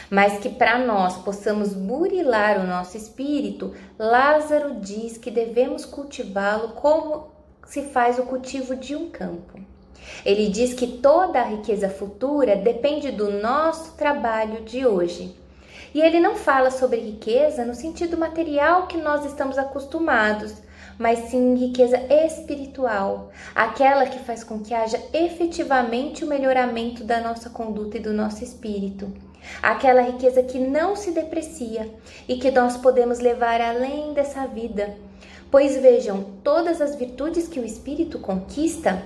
Mas 0.09 0.39
que 0.39 0.49
para 0.49 0.79
nós 0.79 1.17
possamos 1.17 1.73
burilar 1.73 2.59
o 2.59 2.67
nosso 2.67 2.97
espírito, 2.97 3.73
Lázaro 3.97 4.75
diz 4.75 5.17
que 5.17 5.29
devemos 5.29 5.85
cultivá-lo 5.85 6.69
como 6.69 7.31
se 7.65 7.83
faz 7.83 8.19
o 8.19 8.23
cultivo 8.23 8.75
de 8.75 8.95
um 8.95 9.09
campo. 9.09 9.59
Ele 10.25 10.49
diz 10.49 10.73
que 10.73 10.87
toda 10.87 11.39
a 11.39 11.45
riqueza 11.45 11.89
futura 11.89 12.55
depende 12.55 13.11
do 13.11 13.31
nosso 13.31 13.93
trabalho 13.93 14.63
de 14.63 14.85
hoje. 14.85 15.35
E 15.93 16.01
ele 16.01 16.19
não 16.19 16.35
fala 16.35 16.71
sobre 16.71 16.99
riqueza 16.99 17.63
no 17.63 17.75
sentido 17.75 18.17
material 18.17 18.87
que 18.87 18.97
nós 18.97 19.25
estamos 19.25 19.57
acostumados, 19.57 20.53
mas 20.97 21.29
sim 21.29 21.55
riqueza 21.55 21.97
espiritual, 22.09 23.31
aquela 23.55 24.05
que 24.05 24.19
faz 24.19 24.43
com 24.43 24.59
que 24.59 24.73
haja 24.73 25.01
efetivamente 25.13 26.23
o 26.23 26.27
melhoramento 26.27 27.03
da 27.03 27.19
nossa 27.19 27.49
conduta 27.49 27.97
e 27.97 28.01
do 28.01 28.13
nosso 28.13 28.43
espírito. 28.43 29.11
Aquela 29.61 30.01
riqueza 30.01 30.41
que 30.41 30.57
não 30.57 30.95
se 30.95 31.11
deprecia 31.11 31.89
e 32.27 32.37
que 32.37 32.51
nós 32.51 32.77
podemos 32.77 33.19
levar 33.19 33.59
além 33.59 34.13
dessa 34.13 34.47
vida. 34.47 34.95
Pois 35.51 35.77
vejam, 35.77 36.25
todas 36.43 36.81
as 36.81 36.95
virtudes 36.95 37.47
que 37.47 37.59
o 37.59 37.65
espírito 37.65 38.19
conquista, 38.19 39.03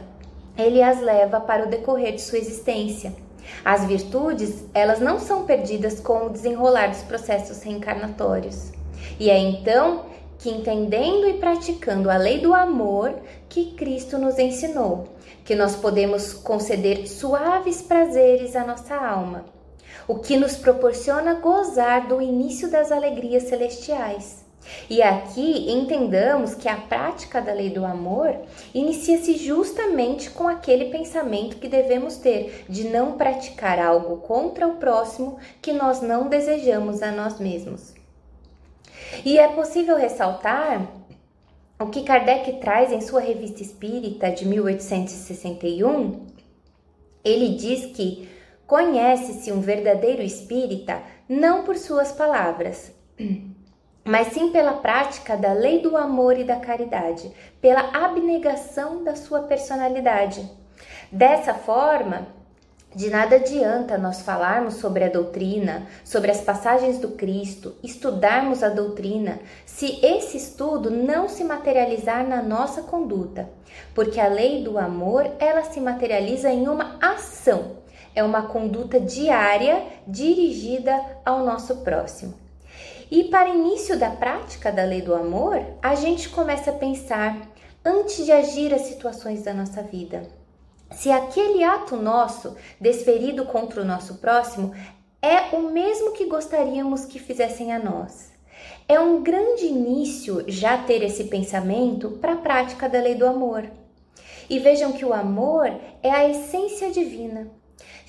ele 0.57 0.81
as 0.81 1.01
leva 1.01 1.39
para 1.39 1.65
o 1.65 1.69
decorrer 1.69 2.13
de 2.13 2.21
sua 2.21 2.37
existência. 2.37 3.13
As 3.63 3.85
virtudes, 3.85 4.63
elas 4.73 4.99
não 4.99 5.19
são 5.19 5.45
perdidas 5.45 5.99
com 5.99 6.25
o 6.25 6.29
desenrolar 6.29 6.87
dos 6.87 7.01
processos 7.01 7.63
reencarnatórios. 7.63 8.71
E 9.19 9.29
é 9.29 9.37
então 9.37 10.05
que 10.39 10.49
entendendo 10.49 11.27
e 11.27 11.33
praticando 11.33 12.09
a 12.09 12.17
lei 12.17 12.39
do 12.39 12.53
amor 12.53 13.15
que 13.49 13.71
Cristo 13.71 14.17
nos 14.17 14.37
ensinou, 14.37 15.05
que 15.43 15.55
nós 15.55 15.75
podemos 15.75 16.33
conceder 16.33 17.07
suaves 17.07 17.81
prazeres 17.81 18.55
à 18.55 18.65
nossa 18.65 18.95
alma, 18.95 19.45
o 20.07 20.19
que 20.19 20.37
nos 20.37 20.55
proporciona 20.55 21.35
gozar 21.35 22.07
do 22.07 22.21
início 22.21 22.69
das 22.69 22.91
alegrias 22.91 23.43
celestiais. 23.43 24.45
E 24.89 25.01
aqui 25.01 25.71
entendamos 25.71 26.53
que 26.53 26.67
a 26.67 26.75
prática 26.75 27.41
da 27.41 27.53
lei 27.53 27.69
do 27.69 27.85
amor 27.85 28.35
inicia-se 28.73 29.37
justamente 29.37 30.29
com 30.29 30.47
aquele 30.47 30.85
pensamento 30.85 31.57
que 31.57 31.69
devemos 31.69 32.17
ter 32.17 32.65
de 32.67 32.89
não 32.89 33.13
praticar 33.13 33.79
algo 33.79 34.17
contra 34.17 34.67
o 34.67 34.75
próximo 34.75 35.37
que 35.61 35.71
nós 35.71 36.01
não 36.01 36.27
desejamos 36.27 37.01
a 37.01 37.11
nós 37.11 37.39
mesmos. 37.39 37.96
E 39.23 39.37
é 39.37 39.47
possível 39.49 39.95
ressaltar 39.95 40.87
o 41.79 41.87
que 41.87 42.03
Kardec 42.03 42.59
traz 42.59 42.91
em 42.91 43.01
sua 43.01 43.21
Revista 43.21 43.61
Espírita 43.61 44.31
de 44.31 44.47
1861. 44.47 46.25
Ele 47.23 47.49
diz 47.55 47.85
que 47.95 48.29
conhece-se 48.65 49.51
um 49.51 49.61
verdadeiro 49.61 50.21
espírita 50.21 51.01
não 51.29 51.63
por 51.63 51.77
suas 51.77 52.11
palavras, 52.11 52.91
mas 54.03 54.27
sim 54.27 54.51
pela 54.51 54.73
prática 54.73 55.35
da 55.35 55.53
lei 55.53 55.81
do 55.81 55.95
amor 55.95 56.37
e 56.37 56.43
da 56.43 56.55
caridade, 56.55 57.31
pela 57.61 57.91
abnegação 57.93 59.03
da 59.03 59.15
sua 59.15 59.41
personalidade. 59.43 60.49
Dessa 61.11 61.53
forma, 61.53 62.27
de 62.97 63.11
nada 63.11 63.35
adianta 63.35 63.95
nós 63.95 64.21
falarmos 64.21 64.73
sobre 64.77 65.03
a 65.03 65.07
doutrina, 65.07 65.85
sobre 66.03 66.31
as 66.31 66.41
passagens 66.41 66.97
do 66.97 67.09
Cristo, 67.09 67.75
estudarmos 67.83 68.63
a 68.63 68.69
doutrina, 68.69 69.37
se 69.67 70.03
esse 70.03 70.35
estudo 70.35 70.89
não 70.89 71.29
se 71.29 71.43
materializar 71.43 72.27
na 72.27 72.41
nossa 72.41 72.81
conduta, 72.81 73.47
porque 73.93 74.19
a 74.19 74.27
lei 74.27 74.63
do 74.63 74.79
amor, 74.79 75.29
ela 75.37 75.61
se 75.61 75.79
materializa 75.79 76.49
em 76.49 76.67
uma 76.67 76.97
ação, 76.99 77.73
é 78.15 78.23
uma 78.23 78.47
conduta 78.47 78.99
diária 78.99 79.83
dirigida 80.07 80.99
ao 81.23 81.45
nosso 81.45 81.75
próximo. 81.83 82.33
E 83.11 83.25
para 83.25 83.49
início 83.49 83.99
da 83.99 84.09
prática 84.09 84.71
da 84.71 84.83
lei 84.83 85.03
do 85.03 85.13
amor, 85.13 85.63
a 85.83 85.93
gente 85.93 86.29
começa 86.29 86.71
a 86.71 86.73
pensar 86.73 87.37
antes 87.85 88.25
de 88.25 88.31
agir 88.31 88.73
as 88.73 88.81
situações 88.81 89.43
da 89.43 89.53
nossa 89.53 89.83
vida 89.83 90.23
se 90.91 91.11
aquele 91.11 91.63
ato 91.63 91.95
nosso, 91.95 92.55
desferido 92.79 93.45
contra 93.45 93.81
o 93.81 93.85
nosso 93.85 94.15
próximo, 94.15 94.73
é 95.21 95.55
o 95.55 95.69
mesmo 95.69 96.13
que 96.13 96.25
gostaríamos 96.25 97.05
que 97.05 97.19
fizessem 97.19 97.73
a 97.73 97.79
nós. 97.79 98.31
É 98.87 98.99
um 98.99 99.21
grande 99.21 99.65
início 99.65 100.43
já 100.47 100.77
ter 100.77 101.03
esse 101.03 101.25
pensamento 101.25 102.11
para 102.21 102.33
a 102.33 102.37
prática 102.37 102.87
da 102.87 103.01
lei 103.01 103.15
do 103.15 103.25
amor. 103.25 103.69
E 104.49 104.59
vejam 104.59 104.93
que 104.93 105.03
o 105.03 105.13
amor 105.13 105.67
é 106.01 106.09
a 106.09 106.27
essência 106.27 106.89
divina. 106.89 107.49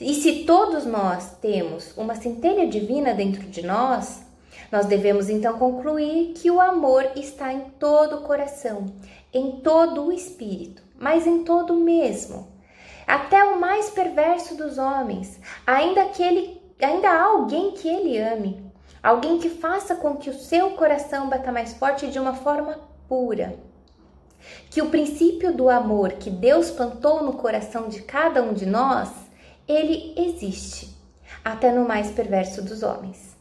E 0.00 0.14
se 0.14 0.44
todos 0.44 0.86
nós 0.86 1.32
temos 1.40 1.92
uma 1.96 2.14
centelha 2.14 2.66
divina 2.68 3.12
dentro 3.12 3.42
de 3.42 3.66
nós, 3.66 4.22
nós 4.70 4.86
devemos 4.86 5.28
então 5.28 5.58
concluir 5.58 6.34
que 6.34 6.50
o 6.50 6.60
amor 6.60 7.04
está 7.16 7.52
em 7.52 7.62
todo 7.80 8.16
o 8.16 8.22
coração, 8.22 8.86
em 9.32 9.60
todo 9.60 10.06
o 10.06 10.12
espírito, 10.12 10.82
mas 10.96 11.26
em 11.26 11.42
todo 11.42 11.74
o 11.74 11.80
mesmo 11.80 12.57
até 13.08 13.42
o 13.42 13.58
mais 13.58 13.88
perverso 13.88 14.54
dos 14.54 14.76
homens, 14.76 15.40
ainda 15.66 16.04
que 16.10 16.22
ele, 16.22 16.60
ainda 16.78 17.08
há 17.08 17.22
alguém 17.22 17.70
que 17.70 17.88
ele 17.88 18.18
ame. 18.18 18.68
alguém 19.02 19.38
que 19.38 19.48
faça 19.48 19.94
com 19.94 20.16
que 20.16 20.28
o 20.28 20.38
seu 20.38 20.72
coração 20.72 21.28
bata 21.28 21.50
mais 21.50 21.72
forte 21.72 22.08
de 22.08 22.18
uma 22.18 22.34
forma 22.34 22.78
pura. 23.08 23.56
Que 24.70 24.82
o 24.82 24.90
princípio 24.90 25.56
do 25.56 25.70
amor 25.70 26.12
que 26.12 26.28
Deus 26.28 26.70
plantou 26.70 27.22
no 27.22 27.32
coração 27.32 27.88
de 27.88 28.02
cada 28.02 28.42
um 28.42 28.52
de 28.52 28.66
nós, 28.66 29.08
ele 29.66 30.12
existe, 30.16 30.94
até 31.42 31.72
no 31.72 31.88
mais 31.88 32.10
perverso 32.10 32.60
dos 32.60 32.82
homens. 32.82 33.36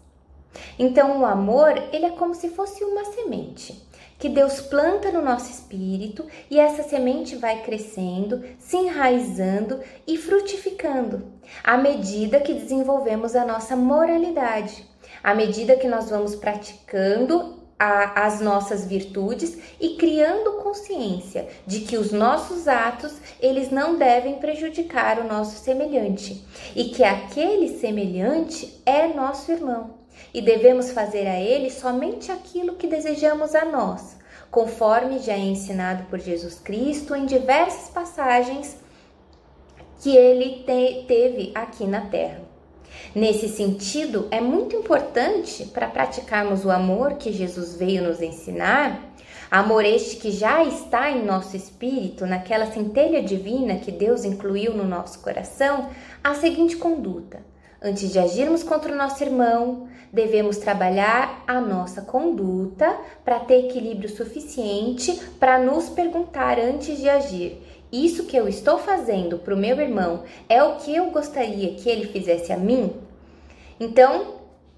Então, 0.80 1.20
o 1.20 1.26
amor, 1.26 1.72
ele 1.92 2.06
é 2.06 2.12
como 2.12 2.34
se 2.34 2.50
fosse 2.50 2.84
uma 2.84 3.04
semente 3.06 3.87
que 4.18 4.30
Deus 4.30 4.62
planta 4.62 5.12
no 5.12 5.22
nosso 5.22 5.52
espírito 5.52 6.26
e 6.50 6.60
essa 6.60 6.84
semente 6.84 7.36
vai 7.36 7.62
crescendo, 7.62 8.44
se 8.58 8.78
enraizando 8.78 9.80
e 10.06 10.18
frutificando 10.18 11.38
à 11.64 11.78
medida 11.78 12.40
que 12.40 12.54
desenvolvemos 12.54 13.36
a 13.36 13.46
nossa 13.46 13.76
moralidade, 13.76 14.86
à 15.24 15.34
medida 15.34 15.76
que 15.76 15.88
nós 15.88 16.10
vamos 16.10 16.36
praticando 16.36 17.58
a, 17.80 18.26
as 18.26 18.42
nossas 18.42 18.86
virtudes 18.86 19.58
e 19.80 19.90
criando 19.96 20.64
consciência 20.64 21.48
de 21.66 21.82
que 21.82 21.96
os 21.96 22.12
nossos 22.12 22.68
atos 22.68 23.14
eles 23.40 23.70
não 23.70 23.98
devem 23.98 24.40
prejudicar 24.40 25.20
o 25.20 25.28
nosso 25.28 25.64
semelhante 25.64 26.44
e 26.76 26.86
que 26.86 27.04
aquele 27.04 27.78
semelhante 27.78 28.82
é 28.86 29.08
nosso 29.08 29.52
irmão 29.52 29.97
e 30.34 30.42
devemos 30.42 30.92
fazer 30.92 31.28
a 31.28 31.40
ele 31.40 31.70
somente 31.70 32.32
aquilo 32.32 32.76
que 32.76 32.88
desejamos 32.88 33.56
a 33.56 33.66
nós, 33.66 34.18
conforme 34.52 35.20
já 35.20 35.34
é 35.34 35.40
ensinado 35.40 36.04
por 36.04 36.20
Jesus 36.20 36.60
Cristo 36.60 37.16
em 37.16 37.26
diversas 37.26 37.90
passagens 37.90 38.78
que 40.02 40.16
ele 40.16 40.64
te 40.66 41.06
teve 41.08 41.52
aqui 41.56 41.86
na 41.86 42.02
terra. 42.02 42.42
Nesse 43.14 43.48
sentido, 43.48 44.28
é 44.32 44.40
muito 44.40 44.76
importante 44.76 45.66
para 45.66 45.88
praticarmos 45.88 46.66
o 46.66 46.72
amor 46.72 47.16
que 47.16 47.32
Jesus 47.32 47.76
veio 47.76 48.04
nos 48.04 48.22
ensinar, 48.22 49.00
amor 49.50 49.86
este 49.86 50.18
que 50.18 50.32
já 50.32 50.64
está 50.64 51.10
em 51.10 51.26
nosso 51.26 51.56
espírito, 51.56 52.26
naquela 52.26 52.72
centelha 52.72 53.22
divina 53.22 53.78
que 53.78 53.92
Deus 53.92 54.24
incluiu 54.24 54.74
no 54.74 54.84
nosso 54.84 55.20
coração, 55.20 55.90
a 56.24 56.36
seguinte 56.36 56.76
conduta: 56.76 57.40
Antes 57.82 58.12
de 58.12 58.20
agirmos 58.20 58.64
contra 58.64 58.92
o 58.92 58.98
nosso 58.98 59.24
irmão, 59.24 59.88
devemos 60.12 60.58
trabalhar 60.58 61.44
a 61.48 61.60
nossa 61.60 62.02
conduta 62.02 62.98
para 63.24 63.40
ter 63.40 63.66
equilíbrio 63.66 64.10
suficiente 64.10 65.14
para 65.40 65.60
nos 65.60 65.90
perguntar 65.90 66.60
antes 66.60 66.98
de 66.98 67.10
agir: 67.10 67.62
isso 67.92 68.26
que 68.26 68.36
eu 68.36 68.48
estou 68.48 68.78
fazendo 68.78 69.38
para 69.38 69.54
o 69.54 69.58
meu 69.58 69.80
irmão 69.80 70.24
é 70.50 70.62
o 70.64 70.76
que 70.78 70.96
eu 70.96 71.10
gostaria 71.12 71.76
que 71.76 71.90
ele 71.90 72.08
fizesse 72.08 72.52
a 72.52 72.58
mim? 72.58 72.94
Então, 73.80 74.36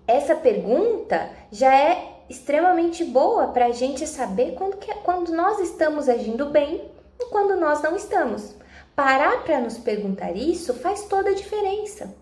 essa 0.08 0.36
pergunta 0.36 1.30
já 1.52 1.74
é 1.76 2.20
extremamente 2.30 3.04
boa 3.04 3.48
para 3.48 3.68
a 3.68 3.72
gente 3.72 4.06
saber 4.06 4.54
quando, 4.54 4.78
que, 4.78 4.94
quando 4.96 5.32
nós 5.32 5.60
estamos 5.60 6.08
agindo 6.08 6.48
bem 6.48 6.84
e 7.20 7.26
quando 7.26 7.60
nós 7.60 7.82
não 7.82 7.96
estamos. 7.96 8.56
Parar 8.96 9.44
para 9.44 9.60
nos 9.60 9.78
perguntar 9.78 10.36
isso 10.36 10.74
faz 10.74 11.06
toda 11.06 11.30
a 11.30 11.36
diferença 11.36 12.14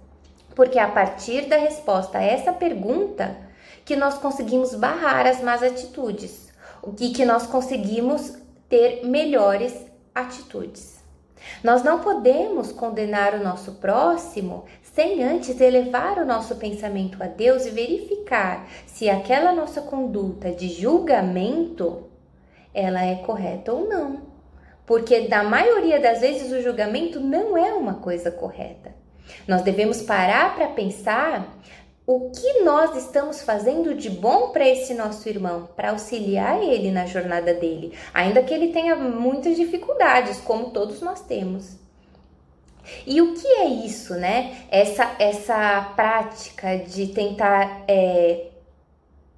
porque 0.57 0.79
é 0.79 0.81
a 0.81 0.87
partir 0.87 1.45
da 1.45 1.55
resposta 1.55 2.17
a 2.17 2.23
essa 2.23 2.51
pergunta 2.51 3.37
que 3.85 3.95
nós 3.95 4.17
conseguimos 4.17 4.73
barrar 4.73 5.27
as 5.27 5.39
más 5.39 5.61
atitudes, 5.61 6.51
o 6.81 6.91
que, 6.91 7.23
nós 7.23 7.45
conseguimos 7.45 8.33
ter 8.67 9.05
melhores 9.05 9.85
atitudes. 10.15 10.97
Nós 11.63 11.83
não 11.83 11.99
podemos 11.99 12.71
condenar 12.71 13.35
o 13.35 13.43
nosso 13.43 13.73
próximo 13.73 14.65
sem 14.81 15.23
antes 15.23 15.61
elevar 15.61 16.17
o 16.17 16.25
nosso 16.25 16.55
pensamento 16.55 17.21
a 17.21 17.27
Deus 17.27 17.67
e 17.67 17.69
verificar 17.69 18.67
se 18.87 19.11
aquela 19.11 19.51
nossa 19.51 19.81
conduta 19.81 20.49
de 20.51 20.69
julgamento 20.69 22.07
ela 22.73 23.05
é 23.05 23.13
correta 23.13 23.71
ou 23.71 23.87
não. 23.87 24.23
Porque 24.87 25.27
da 25.27 25.43
maioria 25.43 25.99
das 25.99 26.21
vezes 26.21 26.51
o 26.51 26.63
julgamento 26.63 27.19
não 27.19 27.55
é 27.55 27.75
uma 27.75 27.93
coisa 27.95 28.31
correta. 28.31 28.96
Nós 29.47 29.61
devemos 29.61 30.01
parar 30.01 30.55
para 30.55 30.67
pensar 30.67 31.57
o 32.05 32.31
que 32.31 32.61
nós 32.63 32.95
estamos 32.95 33.41
fazendo 33.41 33.93
de 33.93 34.09
bom 34.09 34.49
para 34.51 34.65
esse 34.65 34.93
nosso 34.93 35.27
irmão, 35.27 35.67
para 35.75 35.89
auxiliar 35.89 36.63
ele 36.63 36.89
na 36.89 37.05
jornada 37.05 37.53
dele, 37.53 37.93
ainda 38.13 38.41
que 38.41 38.53
ele 38.53 38.69
tenha 38.69 38.95
muitas 38.95 39.57
dificuldades, 39.57 40.39
como 40.39 40.69
todos 40.69 41.01
nós 41.01 41.21
temos. 41.21 41.75
E 43.05 43.21
o 43.21 43.33
que 43.33 43.45
é 43.45 43.65
isso, 43.65 44.13
né? 44.13 44.55
Essa, 44.71 45.15
essa 45.19 45.91
prática 45.97 46.77
de 46.77 47.07
tentar 47.07 47.83
é, 47.85 48.45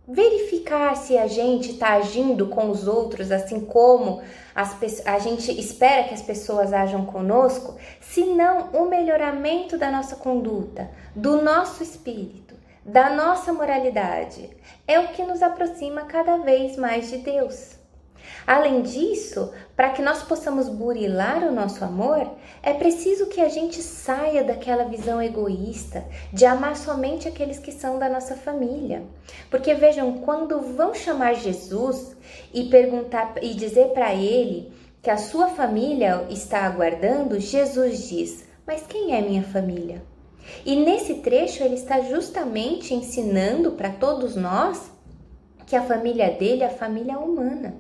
verificar 0.10 0.96
se 0.96 1.18
a 1.18 1.28
gente 1.28 1.72
está 1.72 1.94
agindo 1.94 2.48
com 2.48 2.70
os 2.70 2.88
outros 2.88 3.32
assim 3.32 3.60
como 3.60 4.22
as, 4.56 4.76
a 5.06 5.20
gente 5.20 5.58
espera 5.58 6.06
que 6.06 6.14
as 6.14 6.22
pessoas 6.22 6.74
ajam 6.74 7.06
conosco, 7.06 7.78
senão 8.02 8.70
o 8.74 8.86
melhoramento 8.86 9.78
da 9.78 9.90
nossa 9.90 10.16
conduta, 10.16 10.90
do 11.16 11.42
nosso 11.42 11.82
espírito, 11.82 12.56
da 12.84 13.10
nossa 13.10 13.54
moralidade. 13.54 14.50
É 14.88 15.00
o 15.00 15.10
que 15.10 15.24
nos 15.24 15.42
aproxima 15.42 16.02
cada 16.02 16.38
vez 16.38 16.76
mais 16.76 17.10
de 17.10 17.20
Deus. 17.20 17.79
Além 18.46 18.82
disso, 18.82 19.52
para 19.76 19.90
que 19.90 20.02
nós 20.02 20.24
possamos 20.24 20.68
burilar 20.68 21.44
o 21.44 21.52
nosso 21.52 21.84
amor, 21.84 22.28
é 22.64 22.74
preciso 22.74 23.28
que 23.28 23.40
a 23.42 23.50
gente 23.50 23.82
saia 23.82 24.44
daquela 24.44 24.86
visão 24.86 25.22
egoísta 25.22 26.06
de 26.34 26.46
amar 26.46 26.76
somente 26.76 27.28
aqueles 27.28 27.60
que 27.60 27.72
são 27.72 28.00
da 28.00 28.10
nossa 28.10 28.36
família. 28.36 29.04
Porque 29.50 29.74
vejam, 29.74 30.20
quando 30.20 30.60
vão 30.60 30.94
chamar 30.94 31.36
Jesus 31.36 32.16
e 32.54 32.66
perguntar 32.66 33.36
e 33.42 33.54
dizer 33.54 33.90
para 33.90 34.14
ele 34.14 34.74
que 35.02 35.10
a 35.10 35.18
sua 35.18 35.50
família 35.50 36.26
está 36.30 36.66
aguardando, 36.66 37.40
Jesus 37.40 38.10
diz: 38.10 38.46
Mas 38.66 38.84
quem 38.88 39.16
é 39.16 39.22
minha 39.22 39.44
família? 39.44 40.02
E 40.66 40.76
nesse 40.76 41.16
trecho 41.16 41.64
ele 41.64 41.76
está 41.76 42.02
justamente 42.02 42.94
ensinando 42.94 43.74
para 43.74 43.92
todos 43.92 44.36
nós 44.36 44.92
que 45.66 45.76
a 45.76 45.84
família 45.84 46.32
dele 46.32 46.64
é 46.64 46.66
a 46.66 46.72
família 46.72 47.20
humana. 47.20 47.76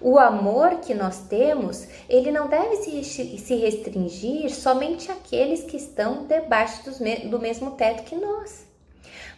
O 0.00 0.18
amor 0.18 0.80
que 0.80 0.94
nós 0.94 1.20
temos, 1.28 1.86
ele 2.08 2.30
não 2.30 2.48
deve 2.48 2.76
se 2.76 3.54
restringir 3.54 4.54
somente 4.54 5.10
àqueles 5.10 5.64
que 5.64 5.76
estão 5.76 6.24
debaixo 6.24 6.82
do 7.28 7.38
mesmo 7.38 7.72
teto 7.72 8.04
que 8.04 8.16
nós. 8.16 8.66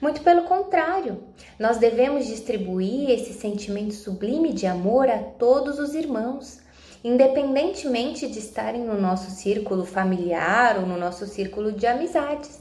Muito 0.01 0.21
pelo 0.21 0.43
contrário, 0.43 1.23
nós 1.59 1.79
devemos 1.79 2.27
distribuir 2.27 3.11
esse 3.11 3.33
sentimento 3.33 3.95
sublime 3.95 4.53
de 4.53 4.67
amor 4.67 5.09
a 5.09 5.19
todos 5.19 5.79
os 5.79 5.95
irmãos, 5.95 6.61
independentemente 7.03 8.29
de 8.29 8.39
estarem 8.39 8.85
no 8.85 9.01
nosso 9.01 9.31
círculo 9.31 9.87
familiar 9.87 10.79
ou 10.79 10.87
no 10.87 10.99
nosso 10.99 11.27
círculo 11.27 11.73
de 11.73 11.87
amizades. 11.87 12.61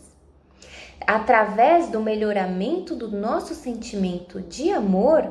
Através 1.06 1.90
do 1.90 2.00
melhoramento 2.00 2.96
do 2.96 3.12
nosso 3.12 3.54
sentimento 3.54 4.40
de 4.42 4.72
amor, 4.72 5.30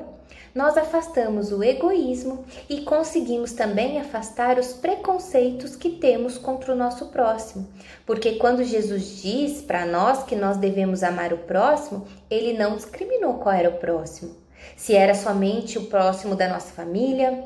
nós 0.54 0.76
afastamos 0.76 1.50
o 1.50 1.64
egoísmo 1.64 2.44
e 2.68 2.82
conseguimos 2.82 3.52
também 3.52 4.00
afastar 4.00 4.58
os 4.58 4.72
preconceitos 4.72 5.74
que 5.74 5.90
temos 5.90 6.38
contra 6.38 6.72
o 6.72 6.76
nosso 6.76 7.06
próximo. 7.06 7.66
Porque 8.06 8.36
quando 8.36 8.62
Jesus 8.62 9.20
diz 9.20 9.60
para 9.60 9.84
nós 9.84 10.22
que 10.22 10.36
nós 10.36 10.56
devemos 10.56 11.02
amar 11.02 11.32
o 11.32 11.38
próximo, 11.38 12.06
ele 12.30 12.56
não 12.56 12.76
discriminou 12.76 13.34
qual 13.34 13.54
era 13.54 13.68
o 13.68 13.78
próximo. 13.78 14.36
Se 14.76 14.94
era 14.94 15.14
somente 15.14 15.76
o 15.76 15.86
próximo 15.86 16.36
da 16.36 16.48
nossa 16.48 16.72
família, 16.72 17.44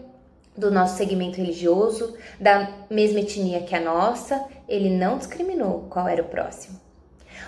do 0.55 0.71
nosso 0.71 0.97
segmento 0.97 1.39
religioso, 1.39 2.15
da 2.39 2.71
mesma 2.91 3.21
etnia 3.21 3.63
que 3.63 3.75
a 3.75 3.81
nossa, 3.81 4.45
ele 4.69 4.91
não 4.91 5.17
discriminou 5.17 5.87
qual 5.89 6.07
era 6.07 6.23
o 6.23 6.29
próximo. 6.29 6.79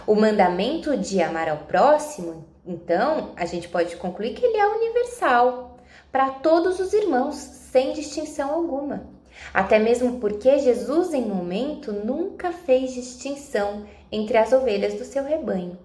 O 0.07 0.15
mandamento 0.15 0.97
de 0.97 1.21
amar 1.21 1.49
ao 1.49 1.59
próximo, 1.59 2.47
então, 2.67 3.33
a 3.37 3.47
gente 3.47 3.69
pode 3.69 3.97
concluir 3.97 4.35
que 4.35 4.45
ele 4.45 4.59
é 4.59 4.67
universal 4.67 5.79
para 6.13 6.31
todos 6.31 6.79
os 6.79 6.93
irmãos, 6.93 7.35
sem 7.35 7.93
distinção 7.93 8.53
alguma. 8.53 9.09
Até 9.55 9.79
mesmo 9.79 10.21
porque 10.21 10.59
Jesus, 10.59 11.15
em 11.15 11.25
momento, 11.25 11.93
nunca 11.93 12.53
fez 12.53 12.93
distinção 12.93 13.85
entre 14.13 14.37
as 14.37 14.53
ovelhas 14.53 14.95
do 14.95 15.05
seu 15.05 15.25
rebanho. 15.25 15.79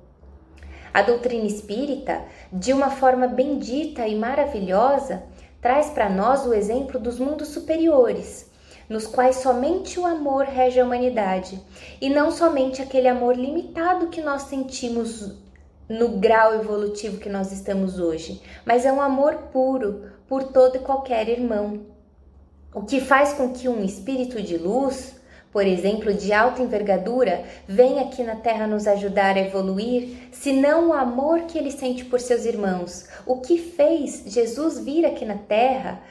A 0.94 1.02
doutrina 1.02 1.46
espírita, 1.46 2.24
de 2.52 2.74
uma 2.74 2.90
forma 2.90 3.28
bendita 3.28 4.08
e 4.08 4.16
maravilhosa, 4.16 5.24
traz 5.62 5.90
para 5.90 6.10
nós 6.10 6.46
o 6.46 6.54
exemplo 6.54 7.00
dos 7.00 7.20
mundos 7.20 7.50
superiores, 7.50 8.50
nos 8.90 9.08
quais 9.08 9.38
somente 9.38 10.00
o 10.00 10.06
amor 10.06 10.46
rege 10.46 10.80
a 10.80 10.86
humanidade, 10.86 11.62
e 12.00 12.10
não 12.10 12.32
somente 12.32 12.82
aquele 12.82 13.08
amor 13.08 13.36
limitado 13.36 14.08
que 14.08 14.22
nós 14.22 14.44
sentimos 14.44 15.45
no 15.88 16.18
grau 16.18 16.56
evolutivo 16.56 17.18
que 17.18 17.30
nós 17.30 17.52
estamos 17.52 18.00
hoje, 18.00 18.42
mas 18.66 18.86
é 18.86 18.92
um 18.92 19.02
amor 19.02 19.36
puro 19.52 20.12
por 20.28 20.44
todo 20.44 20.78
e 20.78 20.80
qualquer 20.80 21.30
irmão. 21.30 21.86
O 22.74 22.82
que 22.82 23.00
faz 23.00 23.34
com 23.34 23.54
que 23.54 23.70
um 23.70 23.84
espírito 23.84 24.42
de 24.42 24.58
luz 24.58 25.16
por 25.56 25.66
exemplo, 25.66 26.14
de 26.14 26.34
alta 26.34 26.62
envergadura, 26.62 27.46
vem 27.66 28.02
aqui 28.02 28.22
na 28.24 28.36
Terra 28.36 28.68
nos 28.68 28.86
ajudar 28.88 29.38
a 29.38 29.40
evoluir, 29.40 30.28
senão 30.30 30.90
o 30.90 30.94
amor 30.94 31.44
que 31.44 31.58
ele 31.58 31.72
sente 31.72 32.04
por 32.04 32.20
seus 32.20 32.44
irmãos? 32.44 33.08
O 33.26 33.40
que 33.40 33.58
fez 33.58 34.24
Jesus 34.26 34.78
vir 34.80 35.06
aqui 35.06 35.24
na 35.24 35.38
Terra 35.38 36.02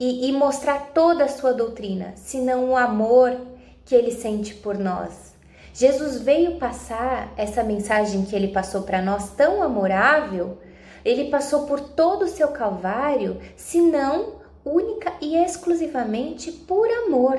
e, 0.00 0.26
e 0.26 0.32
mostrar 0.32 0.92
toda 0.94 1.24
a 1.24 1.28
sua 1.28 1.52
doutrina, 1.52 2.14
senão 2.16 2.70
o 2.70 2.76
amor 2.78 3.38
que 3.84 3.94
ele 3.94 4.10
sente 4.10 4.54
por 4.54 4.78
nós? 4.78 5.33
Jesus 5.74 6.22
veio 6.22 6.56
passar 6.56 7.34
essa 7.36 7.62
mensagem 7.62 8.24
que 8.24 8.34
ele 8.34 8.48
passou 8.48 8.82
para 8.82 9.02
nós 9.02 9.30
tão 9.30 9.62
amorável, 9.62 10.56
ele 11.04 11.28
passou 11.30 11.66
por 11.66 11.80
todo 11.80 12.22
o 12.22 12.28
seu 12.28 12.48
calvário, 12.48 13.38
senão 13.56 14.36
única 14.64 15.12
e 15.20 15.36
exclusivamente 15.36 16.50
por 16.50 16.88
amor 16.88 17.38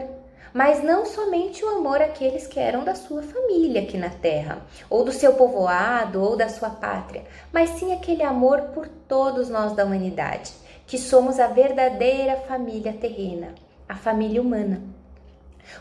mas 0.55 0.81
não 0.81 1.05
somente 1.05 1.65
o 1.65 1.67
amor 1.67 2.01
àqueles 2.01 2.47
que 2.47 2.57
eram 2.57 2.85
da 2.85 2.95
sua 2.95 3.21
família 3.21 3.81
aqui 3.81 3.97
na 3.97 4.09
terra, 4.09 4.59
ou 4.89 5.03
do 5.03 5.11
seu 5.11 5.33
povoado, 5.33 6.23
ou 6.23 6.37
da 6.37 6.47
sua 6.47 6.69
pátria, 6.69 7.25
mas 7.51 7.71
sim 7.71 7.91
aquele 7.91 8.23
amor 8.23 8.61
por 8.73 8.87
todos 8.87 9.49
nós 9.49 9.73
da 9.73 9.83
humanidade, 9.83 10.53
que 10.87 10.97
somos 10.97 11.41
a 11.41 11.47
verdadeira 11.47 12.37
família 12.47 12.93
terrena, 12.93 13.53
a 13.89 13.97
família 13.97 14.41
humana. 14.41 14.94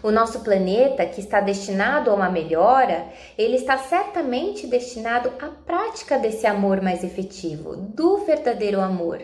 O 0.02 0.10
nosso 0.10 0.40
planeta, 0.40 1.06
que 1.06 1.20
está 1.20 1.40
destinado 1.40 2.10
a 2.10 2.14
uma 2.14 2.30
melhora, 2.30 3.06
ele 3.36 3.56
está 3.56 3.78
certamente 3.78 4.66
destinado 4.66 5.32
à 5.40 5.48
prática 5.48 6.18
desse 6.18 6.46
amor 6.46 6.80
mais 6.80 7.02
efetivo, 7.02 7.76
do 7.76 8.18
verdadeiro 8.18 8.80
amor. 8.80 9.22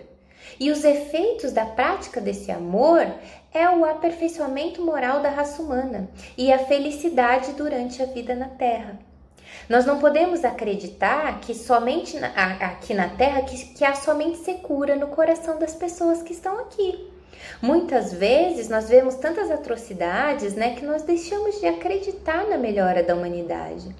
E 0.58 0.70
os 0.70 0.84
efeitos 0.84 1.52
da 1.52 1.64
prática 1.64 2.20
desse 2.20 2.50
amor 2.50 3.06
é 3.52 3.68
o 3.68 3.84
aperfeiçoamento 3.84 4.82
moral 4.82 5.20
da 5.20 5.30
raça 5.30 5.62
humana 5.62 6.08
e 6.36 6.52
a 6.52 6.58
felicidade 6.58 7.52
durante 7.52 8.02
a 8.02 8.06
vida 8.06 8.34
na 8.34 8.48
Terra. 8.48 8.98
Nós 9.68 9.86
não 9.86 9.98
podemos 9.98 10.44
acreditar 10.44 11.40
que 11.40 11.54
somente 11.54 12.18
na, 12.18 12.28
aqui 12.28 12.94
na 12.94 13.08
Terra 13.08 13.42
que, 13.42 13.56
que 13.74 13.84
há 13.84 13.94
somente 13.94 14.38
secura 14.38 14.96
no 14.96 15.08
coração 15.08 15.58
das 15.58 15.74
pessoas 15.74 16.22
que 16.22 16.32
estão 16.32 16.58
aqui. 16.58 17.08
Muitas 17.60 18.12
vezes 18.12 18.68
nós 18.68 18.88
vemos 18.88 19.14
tantas 19.16 19.50
atrocidades, 19.50 20.54
né, 20.54 20.74
que 20.74 20.84
nós 20.84 21.02
deixamos 21.02 21.60
de 21.60 21.66
acreditar 21.66 22.46
na 22.48 22.56
melhora 22.56 23.02
da 23.02 23.14
humanidade. 23.14 23.94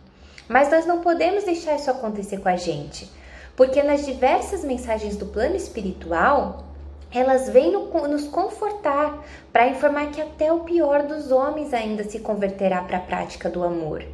Mas 0.48 0.70
nós 0.70 0.86
não 0.86 1.00
podemos 1.00 1.44
deixar 1.44 1.76
isso 1.76 1.90
acontecer 1.90 2.38
com 2.38 2.48
a 2.48 2.56
gente, 2.56 3.10
porque 3.54 3.82
nas 3.82 4.04
diversas 4.04 4.64
mensagens 4.64 5.16
do 5.16 5.26
plano 5.26 5.54
espiritual, 5.56 6.64
elas 7.12 7.48
vêm 7.48 7.72
nos 7.72 8.28
confortar 8.28 9.24
para 9.52 9.68
informar 9.68 10.10
que 10.10 10.20
até 10.20 10.52
o 10.52 10.60
pior 10.60 11.02
dos 11.02 11.30
homens 11.32 11.74
ainda 11.74 12.04
se 12.04 12.20
converterá 12.20 12.82
para 12.82 12.98
a 12.98 13.00
prática 13.00 13.50
do 13.50 13.64
amor. 13.64 14.04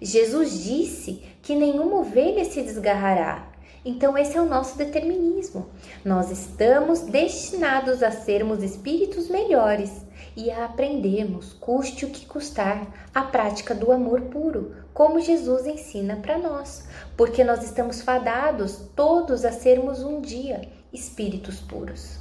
Jesus 0.00 0.62
disse 0.62 1.22
que 1.42 1.54
nenhuma 1.54 1.96
ovelha 1.96 2.44
se 2.44 2.62
desgarrará. 2.62 3.53
Então, 3.84 4.16
esse 4.16 4.36
é 4.36 4.40
o 4.40 4.48
nosso 4.48 4.78
determinismo. 4.78 5.68
Nós 6.04 6.30
estamos 6.30 7.00
destinados 7.00 8.02
a 8.02 8.10
sermos 8.10 8.62
espíritos 8.62 9.28
melhores 9.28 9.90
e 10.36 10.50
a 10.50 10.64
aprendermos, 10.64 11.52
custe 11.52 12.06
o 12.06 12.10
que 12.10 12.26
custar, 12.26 12.86
a 13.14 13.22
prática 13.22 13.74
do 13.74 13.92
amor 13.92 14.22
puro, 14.22 14.74
como 14.92 15.20
Jesus 15.20 15.66
ensina 15.66 16.16
para 16.16 16.38
nós, 16.38 16.88
porque 17.16 17.44
nós 17.44 17.62
estamos 17.62 18.00
fadados 18.00 18.88
todos 18.96 19.44
a 19.44 19.52
sermos 19.52 20.02
um 20.02 20.20
dia 20.20 20.62
espíritos 20.92 21.60
puros. 21.60 22.18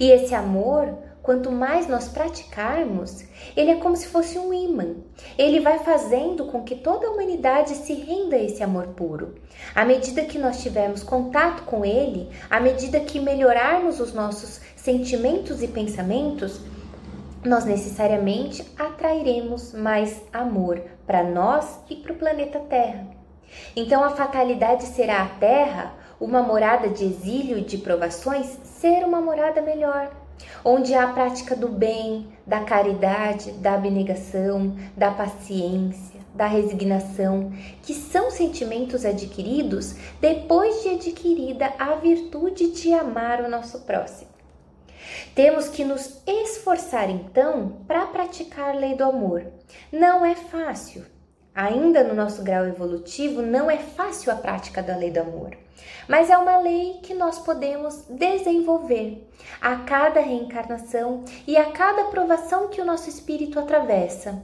E 0.00 0.10
esse 0.10 0.34
amor, 0.34 0.96
quanto 1.28 1.52
mais 1.52 1.86
nós 1.86 2.08
praticarmos, 2.08 3.22
ele 3.54 3.72
é 3.72 3.76
como 3.76 3.94
se 3.94 4.06
fosse 4.06 4.38
um 4.38 4.50
imã. 4.50 4.94
Ele 5.36 5.60
vai 5.60 5.78
fazendo 5.80 6.46
com 6.46 6.62
que 6.62 6.76
toda 6.76 7.06
a 7.06 7.10
humanidade 7.10 7.74
se 7.74 7.92
renda 7.92 8.36
a 8.36 8.42
esse 8.42 8.62
amor 8.62 8.86
puro. 8.96 9.34
À 9.74 9.84
medida 9.84 10.24
que 10.24 10.38
nós 10.38 10.62
tivermos 10.62 11.02
contato 11.02 11.64
com 11.64 11.84
ele, 11.84 12.30
à 12.48 12.58
medida 12.58 12.98
que 13.00 13.20
melhorarmos 13.20 14.00
os 14.00 14.14
nossos 14.14 14.58
sentimentos 14.74 15.62
e 15.62 15.68
pensamentos, 15.68 16.62
nós 17.44 17.66
necessariamente 17.66 18.64
atrairemos 18.78 19.74
mais 19.74 20.22
amor 20.32 20.80
para 21.06 21.22
nós 21.22 21.78
e 21.90 21.96
para 21.96 22.14
o 22.14 22.16
planeta 22.16 22.58
Terra. 22.60 23.06
Então 23.76 24.02
a 24.02 24.16
fatalidade 24.16 24.84
será 24.84 25.24
a 25.24 25.28
Terra 25.38 25.92
uma 26.18 26.40
morada 26.40 26.88
de 26.88 27.04
exílio 27.04 27.58
e 27.58 27.64
de 27.64 27.76
provações 27.76 28.46
ser 28.64 29.04
uma 29.04 29.20
morada 29.20 29.60
melhor, 29.60 30.10
onde 30.64 30.94
há 30.94 31.04
a 31.04 31.12
prática 31.12 31.54
do 31.54 31.68
bem, 31.68 32.28
da 32.46 32.60
caridade, 32.60 33.52
da 33.52 33.74
abnegação, 33.74 34.76
da 34.96 35.10
paciência, 35.10 36.20
da 36.34 36.46
resignação, 36.46 37.52
que 37.82 37.94
são 37.94 38.30
sentimentos 38.30 39.04
adquiridos 39.04 39.94
depois 40.20 40.82
de 40.82 40.90
adquirida 40.90 41.72
a 41.78 41.94
virtude 41.94 42.70
de 42.70 42.92
amar 42.92 43.40
o 43.40 43.48
nosso 43.48 43.80
próximo. 43.80 44.30
Temos 45.34 45.68
que 45.68 45.84
nos 45.84 46.20
esforçar 46.26 47.08
então 47.08 47.78
para 47.86 48.06
praticar 48.06 48.74
a 48.74 48.78
lei 48.78 48.94
do 48.94 49.04
amor. 49.04 49.46
Não 49.92 50.24
é 50.24 50.34
fácil. 50.34 51.04
Ainda 51.58 52.04
no 52.04 52.14
nosso 52.14 52.44
grau 52.44 52.64
evolutivo, 52.66 53.42
não 53.42 53.68
é 53.68 53.78
fácil 53.78 54.32
a 54.32 54.36
prática 54.36 54.80
da 54.80 54.96
lei 54.96 55.10
do 55.10 55.20
amor 55.20 55.56
mas 56.08 56.30
é 56.30 56.38
uma 56.38 56.58
lei 56.58 56.98
que 57.02 57.14
nós 57.14 57.38
podemos 57.38 58.04
desenvolver 58.08 59.28
a 59.60 59.76
cada 59.76 60.20
reencarnação 60.20 61.24
e 61.46 61.56
a 61.56 61.70
cada 61.70 62.04
provação 62.04 62.68
que 62.68 62.80
o 62.80 62.84
nosso 62.84 63.10
espírito 63.10 63.58
atravessa. 63.58 64.42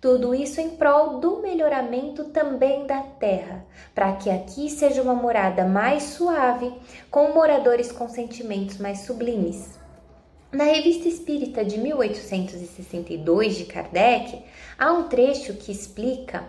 Tudo 0.00 0.34
isso 0.34 0.60
em 0.60 0.70
prol 0.70 1.18
do 1.18 1.40
melhoramento 1.40 2.24
também 2.24 2.86
da 2.86 3.00
terra, 3.00 3.64
para 3.94 4.12
que 4.12 4.28
aqui 4.28 4.68
seja 4.68 5.00
uma 5.00 5.14
morada 5.14 5.64
mais 5.64 6.02
suave, 6.02 6.74
com 7.10 7.32
moradores 7.32 7.90
com 7.90 8.08
sentimentos 8.08 8.76
mais 8.78 9.00
sublimes. 9.00 9.78
Na 10.52 10.64
Revista 10.64 11.08
Espírita 11.08 11.64
de 11.64 11.78
1862 11.78 13.56
de 13.56 13.64
Kardec, 13.64 14.44
há 14.78 14.92
um 14.92 15.04
trecho 15.04 15.54
que 15.54 15.72
explica 15.72 16.44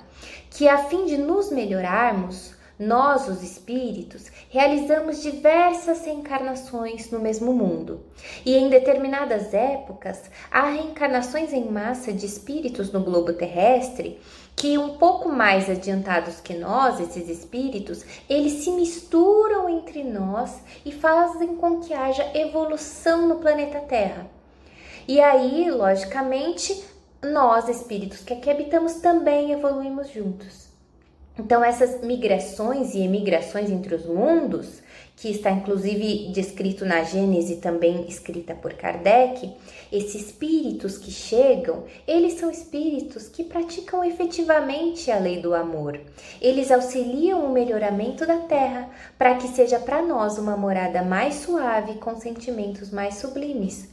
que, 0.50 0.68
a 0.68 0.78
fim 0.90 1.06
de 1.06 1.18
nos 1.18 1.52
melhorarmos, 1.52 2.54
nós, 2.78 3.30
os 3.30 3.42
espíritos, 3.42 4.26
realizamos 4.50 5.22
diversas 5.22 6.06
reencarnações 6.06 7.10
no 7.10 7.20
mesmo 7.20 7.54
mundo, 7.54 8.02
e 8.46 8.54
em 8.54 8.70
determinadas 8.70 9.54
épocas 9.54 10.30
há 10.52 10.70
reencarnações 10.72 11.54
em 11.54 11.72
massa 11.72 12.12
de 12.12 12.26
espíritos 12.26 12.92
no 12.92 13.00
globo 13.00 13.32
terrestre 13.32 14.20
que, 14.56 14.78
um 14.78 14.98
pouco 14.98 15.30
mais 15.30 15.70
adiantados 15.70 16.40
que 16.40 16.54
nós, 16.54 17.00
esses 17.00 17.30
espíritos, 17.30 18.06
eles 18.30 18.64
se 18.64 18.72
misturam 18.72 19.70
entre 19.70 20.04
nós 20.04 20.62
e 20.86 20.92
fazem 20.92 21.56
com 21.56 21.80
que 21.80 21.94
haja 21.94 22.30
evolução 22.34 23.28
no 23.28 23.36
planeta 23.36 23.80
Terra. 23.80 24.28
E 25.08 25.20
aí, 25.20 25.70
logicamente, 25.70 26.84
nós, 27.32 27.68
espíritos 27.68 28.22
que 28.22 28.34
aqui 28.34 28.50
habitamos, 28.50 28.96
também 28.96 29.52
evoluímos 29.52 30.10
juntos. 30.10 30.66
Então, 31.38 31.62
essas 31.62 32.02
migrações 32.02 32.94
e 32.94 33.00
emigrações 33.00 33.70
entre 33.70 33.94
os 33.94 34.06
mundos, 34.06 34.82
que 35.18 35.30
está 35.30 35.52
inclusive 35.52 36.32
descrito 36.32 36.86
na 36.86 37.04
Gênese, 37.04 37.58
também 37.58 38.06
escrita 38.08 38.54
por 38.54 38.74
Kardec, 38.74 39.54
esses 39.92 40.28
espíritos 40.28 40.98
que 40.98 41.12
chegam, 41.12 41.84
eles 42.08 42.34
são 42.34 42.50
espíritos 42.50 43.28
que 43.28 43.44
praticam 43.44 44.04
efetivamente 44.04 45.12
a 45.12 45.20
lei 45.20 45.42
do 45.42 45.54
amor. 45.54 46.00
Eles 46.42 46.72
auxiliam 46.72 47.46
o 47.46 47.52
melhoramento 47.52 48.26
da 48.26 48.38
terra 48.38 48.90
para 49.18 49.36
que 49.36 49.50
seja 49.50 49.80
para 49.80 50.02
nós 50.02 50.38
uma 50.38 50.56
morada 50.56 51.02
mais 51.02 51.36
suave, 51.36 51.96
com 51.96 52.16
sentimentos 52.16 52.92
mais 52.92 53.16
sublimes. 53.16 53.90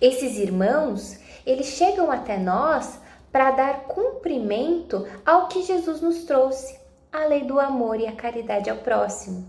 Esses 0.00 0.38
irmãos, 0.38 1.18
eles 1.50 1.66
chegam 1.68 2.10
até 2.10 2.36
nós 2.36 3.00
para 3.32 3.50
dar 3.52 3.84
cumprimento 3.84 5.06
ao 5.24 5.48
que 5.48 5.62
Jesus 5.62 6.00
nos 6.00 6.24
trouxe, 6.24 6.78
a 7.12 7.24
lei 7.24 7.44
do 7.44 7.58
amor 7.58 7.98
e 7.98 8.06
a 8.06 8.12
caridade 8.12 8.68
ao 8.68 8.76
próximo. 8.76 9.46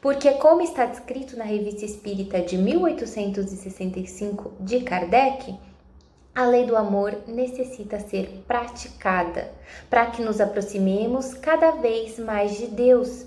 Porque, 0.00 0.32
como 0.32 0.60
está 0.60 0.86
descrito 0.86 1.36
na 1.36 1.44
Revista 1.44 1.84
Espírita 1.84 2.40
de 2.40 2.58
1865 2.58 4.52
de 4.60 4.80
Kardec, 4.80 5.56
a 6.34 6.46
lei 6.46 6.66
do 6.66 6.76
amor 6.76 7.16
necessita 7.26 8.00
ser 8.00 8.44
praticada 8.46 9.52
para 9.88 10.06
que 10.06 10.22
nos 10.22 10.40
aproximemos 10.40 11.32
cada 11.32 11.70
vez 11.70 12.18
mais 12.18 12.58
de 12.58 12.66
Deus. 12.66 13.24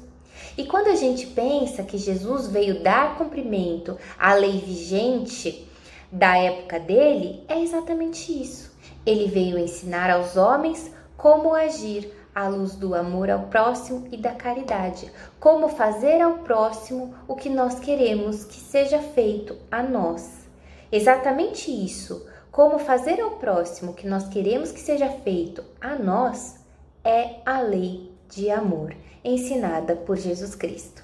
E 0.58 0.66
quando 0.66 0.88
a 0.88 0.96
gente 0.96 1.26
pensa 1.28 1.84
que 1.84 1.98
Jesus 1.98 2.48
veio 2.48 2.84
dar 2.84 3.18
cumprimento 3.18 3.98
à 4.18 4.34
lei 4.34 4.60
vigente 4.60 5.69
da 6.12 6.38
época 6.38 6.80
dele, 6.80 7.44
é 7.48 7.62
exatamente 7.62 8.32
isso. 8.32 8.72
Ele 9.06 9.28
veio 9.28 9.58
ensinar 9.58 10.10
aos 10.10 10.36
homens 10.36 10.92
como 11.16 11.54
agir 11.54 12.12
à 12.34 12.48
luz 12.48 12.76
do 12.76 12.96
amor 12.96 13.30
ao 13.30 13.48
próximo 13.48 14.08
e 14.12 14.18
da 14.18 14.32
caridade, 14.32 15.12
como 15.40 15.68
fazer 15.70 16.22
ao 16.22 16.40
próximo 16.40 17.14
o 17.28 17.36
que 17.36 17.50
nós 17.50 17.80
queremos 17.80 18.46
que 18.46 18.60
seja 18.60 19.00
feito 19.00 19.58
a 19.72 19.84
nós. 19.84 20.48
Exatamente 20.92 21.70
isso, 21.70 22.26
como 22.52 22.80
fazer 22.80 23.20
ao 23.22 23.32
próximo 23.32 23.92
o 23.92 23.94
que 23.94 24.08
nós 24.08 24.28
queremos 24.28 24.72
que 24.72 24.80
seja 24.80 25.10
feito 25.10 25.64
a 25.80 25.96
nós, 25.96 26.58
é 27.04 27.42
a 27.46 27.62
lei 27.62 28.12
de 28.30 28.50
amor 28.50 28.96
ensinada 29.24 29.96
por 29.96 30.18
Jesus 30.18 30.56
Cristo. 30.56 31.04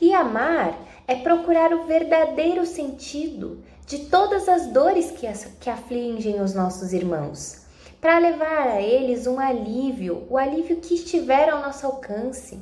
E 0.00 0.12
amar 0.12 0.78
é 1.08 1.14
procurar 1.16 1.72
o 1.72 1.86
verdadeiro 1.86 2.66
sentido 2.66 3.62
de 3.86 4.06
todas 4.06 4.48
as 4.48 4.66
dores 4.66 5.12
que, 5.12 5.28
que 5.60 5.70
afligem 5.70 6.40
os 6.40 6.52
nossos 6.52 6.92
irmãos, 6.92 7.64
para 8.00 8.18
levar 8.18 8.66
a 8.68 8.82
eles 8.82 9.28
um 9.28 9.38
alívio, 9.38 10.26
o 10.28 10.36
alívio 10.36 10.76
que 10.76 10.94
estiver 10.94 11.48
ao 11.48 11.62
nosso 11.62 11.86
alcance. 11.86 12.58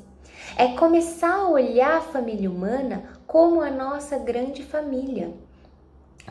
É 0.57 0.69
começar 0.77 1.35
a 1.35 1.49
olhar 1.49 1.97
a 1.97 2.03
família 2.03 2.51
humana 2.51 3.05
como 3.27 3.63
a 3.63 3.71
nossa 3.71 4.19
grande 4.19 4.63
família, 4.63 5.33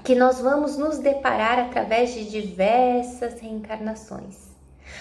que 0.04 0.14
nós 0.14 0.40
vamos 0.40 0.78
nos 0.78 1.00
deparar 1.00 1.58
através 1.58 2.14
de 2.14 2.30
diversas 2.30 3.40
reencarnações. 3.42 4.53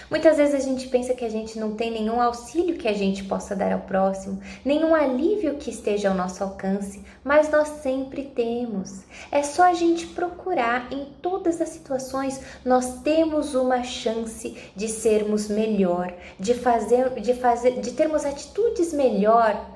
Muitas 0.09 0.37
vezes 0.37 0.55
a 0.55 0.59
gente 0.59 0.87
pensa 0.87 1.13
que 1.13 1.25
a 1.25 1.29
gente 1.29 1.59
não 1.59 1.75
tem 1.75 1.91
nenhum 1.91 2.21
auxílio 2.21 2.77
que 2.77 2.87
a 2.87 2.93
gente 2.93 3.23
possa 3.23 3.55
dar 3.55 3.71
ao 3.71 3.79
próximo, 3.79 4.41
nenhum 4.63 4.93
alívio 4.93 5.55
que 5.55 5.69
esteja 5.69 6.09
ao 6.09 6.15
nosso 6.15 6.43
alcance, 6.43 7.03
mas 7.23 7.49
nós 7.49 7.67
sempre 7.81 8.23
temos. 8.23 9.01
É 9.31 9.43
só 9.43 9.63
a 9.63 9.73
gente 9.73 10.07
procurar 10.07 10.91
em 10.91 11.05
todas 11.21 11.61
as 11.61 11.69
situações, 11.69 12.39
nós 12.63 13.01
temos 13.01 13.55
uma 13.55 13.83
chance 13.83 14.57
de 14.75 14.87
sermos 14.87 15.47
melhor, 15.47 16.13
de 16.39 16.53
fazer, 16.53 17.09
de 17.21 17.33
fazer, 17.33 17.79
de 17.79 17.91
termos 17.91 18.25
atitudes 18.25 18.93
melhor 18.93 19.69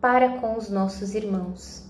para 0.00 0.40
com 0.40 0.56
os 0.56 0.68
nossos 0.68 1.14
irmãos. 1.14 1.84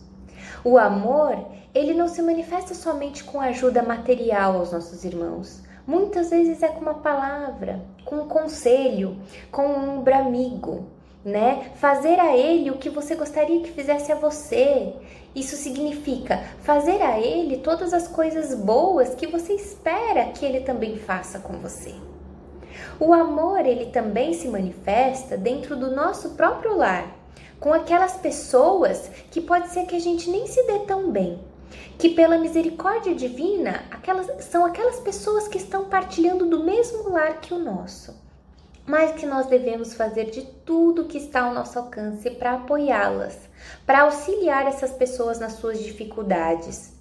O 0.64 0.78
amor, 0.78 1.46
ele 1.74 1.94
não 1.94 2.06
se 2.06 2.22
manifesta 2.22 2.74
somente 2.74 3.24
com 3.24 3.40
ajuda 3.40 3.82
material 3.82 4.56
aos 4.56 4.72
nossos 4.72 5.04
irmãos 5.04 5.61
Muitas 5.86 6.30
vezes 6.30 6.62
é 6.62 6.68
com 6.68 6.80
uma 6.80 6.94
palavra, 6.94 7.80
com 8.04 8.16
um 8.16 8.28
conselho, 8.28 9.16
com 9.50 9.62
um 9.66 9.98
ombro 9.98 10.14
amigo, 10.14 10.86
né? 11.24 11.72
Fazer 11.76 12.20
a 12.20 12.36
ele 12.36 12.70
o 12.70 12.78
que 12.78 12.88
você 12.88 13.14
gostaria 13.14 13.60
que 13.60 13.70
fizesse 13.72 14.12
a 14.12 14.16
você. 14.16 14.94
Isso 15.34 15.56
significa 15.56 16.38
fazer 16.60 17.02
a 17.02 17.18
ele 17.18 17.58
todas 17.58 17.92
as 17.92 18.06
coisas 18.06 18.54
boas 18.54 19.14
que 19.14 19.26
você 19.26 19.54
espera 19.54 20.26
que 20.26 20.44
ele 20.44 20.60
também 20.60 20.96
faça 20.98 21.38
com 21.38 21.54
você. 21.54 21.94
O 23.00 23.12
amor, 23.12 23.66
ele 23.66 23.86
também 23.86 24.32
se 24.34 24.46
manifesta 24.48 25.36
dentro 25.36 25.74
do 25.74 25.90
nosso 25.90 26.30
próprio 26.30 26.76
lar, 26.76 27.08
com 27.58 27.72
aquelas 27.72 28.16
pessoas 28.16 29.10
que 29.30 29.40
pode 29.40 29.68
ser 29.68 29.86
que 29.86 29.96
a 29.96 30.00
gente 30.00 30.30
nem 30.30 30.46
se 30.46 30.64
dê 30.66 30.80
tão 30.80 31.10
bem, 31.10 31.40
que 31.98 32.10
pela 32.10 32.38
misericórdia 32.38 33.14
divina, 33.14 33.84
aquelas 33.90 34.44
são 34.44 34.64
aquelas 34.64 35.00
pessoas 35.00 35.48
que 35.48 35.58
estão 35.58 35.84
partilhando 35.84 36.46
do 36.46 36.62
mesmo 36.62 37.10
lar 37.10 37.40
que 37.40 37.54
o 37.54 37.58
nosso, 37.58 38.14
mas 38.86 39.12
que 39.12 39.26
nós 39.26 39.46
devemos 39.46 39.94
fazer 39.94 40.30
de 40.30 40.42
tudo 40.42 41.04
que 41.04 41.18
está 41.18 41.42
ao 41.42 41.54
nosso 41.54 41.78
alcance 41.78 42.30
para 42.30 42.54
apoiá-las, 42.54 43.38
para 43.86 44.02
auxiliar 44.02 44.66
essas 44.66 44.92
pessoas 44.92 45.38
nas 45.38 45.54
suas 45.54 45.78
dificuldades. 45.78 46.92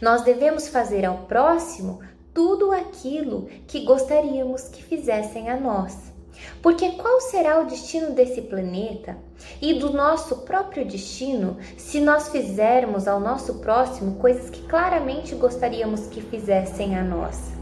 Nós 0.00 0.22
devemos 0.22 0.68
fazer 0.68 1.04
ao 1.04 1.18
próximo 1.24 2.00
tudo 2.34 2.72
aquilo 2.72 3.46
que 3.66 3.84
gostaríamos 3.84 4.68
que 4.68 4.82
fizessem 4.82 5.48
a 5.48 5.56
nós. 5.56 6.13
Porque 6.62 6.92
qual 6.92 7.20
será 7.20 7.60
o 7.60 7.66
destino 7.66 8.12
desse 8.12 8.42
planeta 8.42 9.16
e 9.60 9.74
do 9.74 9.92
nosso 9.92 10.38
próprio 10.38 10.84
destino 10.84 11.56
se 11.76 12.00
nós 12.00 12.28
fizermos 12.28 13.06
ao 13.06 13.20
nosso 13.20 13.54
próximo 13.60 14.16
coisas 14.16 14.50
que 14.50 14.62
claramente 14.62 15.34
gostaríamos 15.34 16.06
que 16.06 16.20
fizessem 16.20 16.96
a 16.96 17.02
nós? 17.02 17.52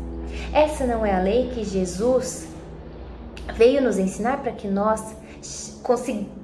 Essa 0.52 0.86
não 0.86 1.04
é 1.04 1.14
a 1.14 1.20
lei 1.20 1.50
que 1.50 1.64
Jesus 1.64 2.48
veio 3.54 3.82
nos 3.82 3.98
ensinar 3.98 4.42
para 4.42 4.52
que 4.52 4.68
nós 4.68 5.16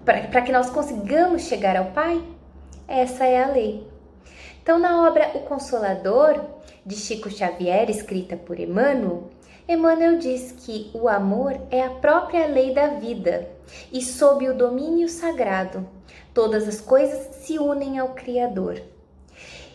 para 0.04 0.42
que 0.42 0.50
nós 0.50 0.68
consigamos 0.68 1.42
chegar 1.42 1.76
ao 1.76 1.92
Pai? 1.92 2.20
Essa 2.88 3.24
é 3.24 3.42
a 3.42 3.46
lei. 3.46 3.86
Então, 4.60 4.78
na 4.78 5.06
obra 5.06 5.30
O 5.34 5.40
Consolador, 5.40 6.44
de 6.84 6.96
Chico 6.96 7.30
Xavier, 7.30 7.88
escrita 7.88 8.36
por 8.36 8.58
Emmanuel, 8.58 9.30
Emmanuel 9.70 10.16
diz 10.16 10.54
que 10.56 10.90
o 10.94 11.10
amor 11.10 11.60
é 11.70 11.82
a 11.82 11.90
própria 11.90 12.46
lei 12.46 12.72
da 12.72 12.86
vida 12.86 13.50
e, 13.92 14.00
sob 14.00 14.48
o 14.48 14.56
domínio 14.56 15.10
sagrado, 15.10 15.86
todas 16.32 16.66
as 16.66 16.80
coisas 16.80 17.36
se 17.36 17.58
unem 17.58 17.98
ao 17.98 18.14
Criador. 18.14 18.80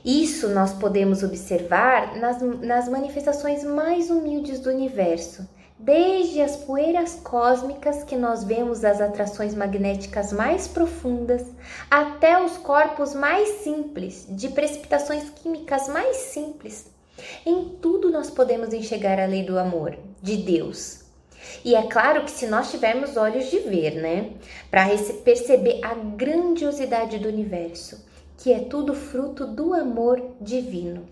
Isso 0.03 0.49
nós 0.49 0.73
podemos 0.73 1.21
observar 1.21 2.17
nas, 2.17 2.41
nas 2.41 2.89
manifestações 2.89 3.63
mais 3.63 4.09
humildes 4.09 4.59
do 4.59 4.71
universo, 4.71 5.47
desde 5.77 6.41
as 6.41 6.55
poeiras 6.55 7.19
cósmicas 7.23 8.03
que 8.03 8.15
nós 8.15 8.43
vemos 8.43 8.79
das 8.79 8.99
atrações 8.99 9.53
magnéticas 9.53 10.33
mais 10.33 10.67
profundas, 10.67 11.45
até 11.91 12.43
os 12.43 12.57
corpos 12.57 13.13
mais 13.13 13.47
simples, 13.63 14.25
de 14.27 14.49
precipitações 14.49 15.29
químicas 15.29 15.87
mais 15.87 16.17
simples 16.17 16.92
em 17.45 17.69
tudo 17.81 18.11
nós 18.11 18.29
podemos 18.29 18.73
enxergar 18.73 19.19
a 19.19 19.25
lei 19.25 19.43
do 19.43 19.57
amor 19.57 19.97
de 20.21 20.37
Deus. 20.37 21.03
E 21.63 21.75
é 21.75 21.83
claro 21.83 22.23
que 22.23 22.31
se 22.31 22.47
nós 22.47 22.71
tivermos 22.71 23.17
olhos 23.17 23.49
de 23.49 23.59
ver, 23.59 23.95
né, 23.95 24.31
para 24.71 24.87
perceber 25.23 25.79
a 25.83 25.93
grandiosidade 25.93 27.19
do 27.19 27.27
universo, 27.27 28.03
que 28.37 28.51
é 28.51 28.59
tudo 28.59 28.93
fruto 28.93 29.45
do 29.45 29.73
amor 29.73 30.21
divino. 30.39 31.07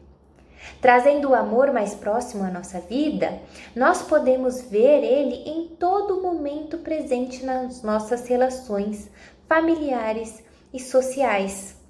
Trazendo 0.79 1.29
o 1.29 1.35
amor 1.35 1.71
mais 1.71 1.95
próximo 1.95 2.43
à 2.43 2.49
nossa 2.49 2.79
vida, 2.79 3.39
nós 3.75 4.01
podemos 4.03 4.61
ver 4.61 5.03
ele 5.03 5.49
em 5.49 5.67
todo 5.67 6.21
momento 6.21 6.77
presente 6.79 7.43
nas 7.43 7.81
nossas 7.81 8.27
relações 8.27 9.09
familiares 9.47 10.43
e 10.73 10.79
sociais 10.79 11.80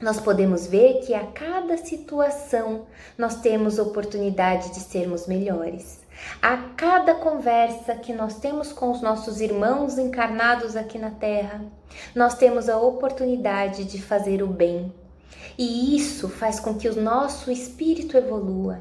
nós 0.00 0.20
podemos 0.20 0.66
ver 0.66 1.00
que 1.00 1.14
a 1.14 1.24
cada 1.26 1.76
situação 1.76 2.86
nós 3.16 3.36
temos 3.36 3.78
oportunidade 3.78 4.70
de 4.70 4.80
sermos 4.80 5.26
melhores. 5.26 6.02
A 6.40 6.56
cada 6.76 7.14
conversa 7.14 7.94
que 7.94 8.12
nós 8.12 8.38
temos 8.38 8.72
com 8.72 8.90
os 8.90 9.00
nossos 9.00 9.40
irmãos 9.40 9.98
encarnados 9.98 10.76
aqui 10.76 10.98
na 10.98 11.10
Terra, 11.10 11.64
nós 12.14 12.34
temos 12.34 12.68
a 12.68 12.78
oportunidade 12.78 13.84
de 13.84 14.00
fazer 14.00 14.42
o 14.42 14.46
bem. 14.46 14.92
E 15.56 15.96
isso 15.96 16.28
faz 16.28 16.58
com 16.58 16.74
que 16.74 16.88
o 16.88 17.00
nosso 17.00 17.50
espírito 17.50 18.16
evolua. 18.16 18.80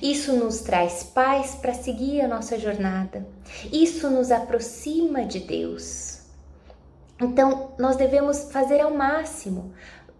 Isso 0.00 0.32
nos 0.32 0.60
traz 0.60 1.02
paz 1.02 1.54
para 1.54 1.74
seguir 1.74 2.22
a 2.22 2.28
nossa 2.28 2.58
jornada. 2.58 3.26
Isso 3.70 4.08
nos 4.08 4.30
aproxima 4.30 5.24
de 5.24 5.40
Deus. 5.40 6.20
Então, 7.20 7.72
nós 7.78 7.96
devemos 7.96 8.50
fazer 8.50 8.80
ao 8.80 8.92
máximo 8.92 9.72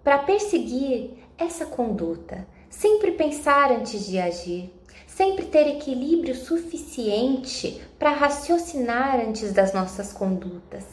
para 0.04 0.18
perseguir 0.18 1.12
essa 1.38 1.64
conduta, 1.64 2.46
sempre 2.68 3.12
pensar 3.12 3.72
antes 3.72 4.06
de 4.06 4.18
agir, 4.18 4.70
sempre 5.06 5.46
ter 5.46 5.66
equilíbrio 5.66 6.34
suficiente 6.34 7.80
para 7.98 8.10
raciocinar 8.10 9.18
antes 9.18 9.52
das 9.52 9.72
nossas 9.72 10.12
condutas, 10.12 10.84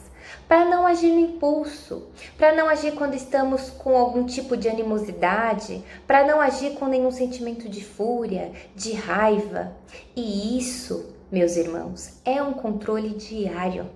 para 0.48 0.64
não 0.64 0.86
agir 0.86 1.12
no 1.12 1.20
impulso, 1.20 2.08
para 2.38 2.54
não 2.54 2.68
agir 2.68 2.92
quando 2.92 3.14
estamos 3.14 3.68
com 3.68 3.96
algum 3.96 4.24
tipo 4.24 4.56
de 4.56 4.68
animosidade, 4.68 5.84
para 6.06 6.26
não 6.26 6.40
agir 6.40 6.74
com 6.74 6.86
nenhum 6.86 7.10
sentimento 7.10 7.68
de 7.68 7.84
fúria, 7.84 8.50
de 8.74 8.92
raiva. 8.92 9.76
E 10.16 10.56
isso, 10.56 11.14
meus 11.30 11.56
irmãos, 11.56 12.20
é 12.24 12.42
um 12.42 12.54
controle 12.54 13.10
diário. 13.10 13.90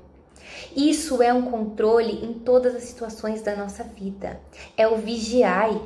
Isso 0.74 1.22
é 1.22 1.32
um 1.32 1.50
controle 1.50 2.24
em 2.24 2.34
todas 2.34 2.74
as 2.74 2.84
situações 2.84 3.42
da 3.42 3.56
nossa 3.56 3.82
vida. 3.82 4.40
É 4.76 4.86
o 4.86 4.96
vigiai. 4.96 5.80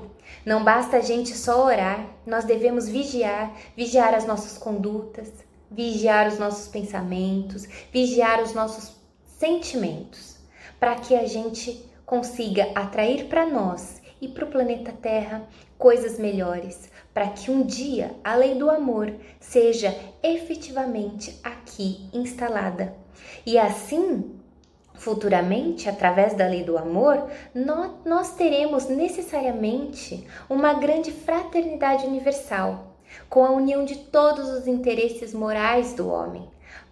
Não 0.44 0.64
basta 0.64 0.96
a 0.96 1.00
gente 1.00 1.36
só 1.36 1.64
orar, 1.64 2.06
nós 2.26 2.44
devemos 2.44 2.88
vigiar, 2.88 3.52
vigiar 3.76 4.14
as 4.14 4.26
nossas 4.26 4.56
condutas, 4.56 5.30
vigiar 5.70 6.28
os 6.28 6.38
nossos 6.38 6.68
pensamentos, 6.68 7.66
vigiar 7.92 8.42
os 8.42 8.54
nossos 8.54 8.92
sentimentos, 9.38 10.36
para 10.78 10.96
que 10.96 11.14
a 11.14 11.26
gente 11.26 11.84
consiga 12.06 12.70
atrair 12.74 13.26
para 13.26 13.46
nós 13.46 14.00
e 14.20 14.28
para 14.28 14.44
o 14.44 14.50
planeta 14.50 14.92
Terra 14.92 15.46
coisas 15.78 16.18
melhores, 16.18 16.90
para 17.14 17.28
que 17.28 17.50
um 17.50 17.62
dia 17.62 18.14
a 18.22 18.34
lei 18.34 18.54
do 18.54 18.70
amor 18.70 19.12
seja 19.38 19.96
efetivamente 20.22 21.38
aqui 21.42 22.08
instalada. 22.12 22.94
E 23.46 23.58
assim 23.58 24.39
Futuramente, 25.00 25.88
através 25.88 26.34
da 26.34 26.46
lei 26.46 26.62
do 26.62 26.76
amor, 26.76 27.26
nós 28.04 28.34
teremos 28.34 28.86
necessariamente 28.86 30.26
uma 30.46 30.74
grande 30.74 31.10
fraternidade 31.10 32.04
universal, 32.04 32.98
com 33.26 33.42
a 33.42 33.50
união 33.50 33.82
de 33.82 33.96
todos 33.96 34.50
os 34.50 34.66
interesses 34.66 35.32
morais 35.32 35.94
do 35.94 36.10
homem, 36.10 36.46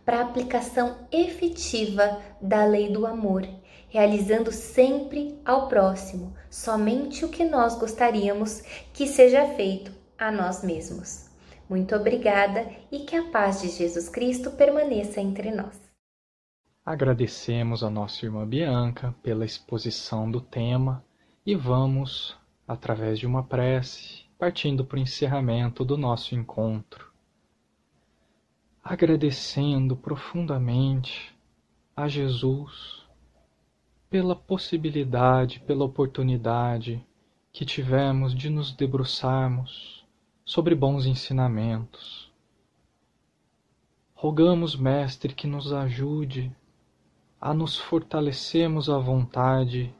para 0.06 0.20
a 0.20 0.22
aplicação 0.22 0.96
efetiva 1.12 2.18
da 2.40 2.64
lei 2.64 2.90
do 2.90 3.06
amor, 3.06 3.46
realizando 3.90 4.50
sempre 4.52 5.38
ao 5.44 5.68
próximo 5.68 6.32
somente 6.48 7.26
o 7.26 7.28
que 7.28 7.44
nós 7.44 7.76
gostaríamos 7.78 8.62
que 8.94 9.06
seja 9.06 9.44
feito 9.48 9.92
a 10.16 10.32
nós 10.32 10.64
mesmos. 10.64 11.26
Muito 11.68 11.94
obrigada 11.94 12.66
e 12.90 13.00
que 13.00 13.14
a 13.14 13.24
paz 13.24 13.60
de 13.60 13.68
Jesus 13.68 14.08
Cristo 14.08 14.52
permaneça 14.52 15.20
entre 15.20 15.50
nós. 15.50 15.87
Agradecemos 16.90 17.84
a 17.84 17.90
nossa 17.90 18.24
irmã 18.24 18.46
Bianca 18.48 19.14
pela 19.22 19.44
exposição 19.44 20.30
do 20.30 20.40
tema 20.40 21.04
e 21.44 21.54
vamos, 21.54 22.34
através 22.66 23.18
de 23.18 23.26
uma 23.26 23.42
prece, 23.42 24.24
partindo 24.38 24.82
para 24.82 24.96
o 24.96 24.98
encerramento 24.98 25.84
do 25.84 25.98
nosso 25.98 26.34
encontro. 26.34 27.12
Agradecendo 28.82 29.98
profundamente 29.98 31.36
a 31.94 32.08
Jesus 32.08 33.06
pela 34.08 34.34
possibilidade, 34.34 35.60
pela 35.60 35.84
oportunidade 35.84 37.06
que 37.52 37.66
tivemos 37.66 38.34
de 38.34 38.48
nos 38.48 38.72
debruçarmos 38.72 40.06
sobre 40.42 40.74
bons 40.74 41.04
ensinamentos. 41.04 42.32
Rogamos, 44.14 44.74
Mestre, 44.74 45.34
que 45.34 45.46
nos 45.46 45.70
ajude 45.70 46.50
a 47.40 47.54
nos 47.54 47.78
fortalecermos 47.78 48.90
à 48.90 48.98
vontade 48.98 49.94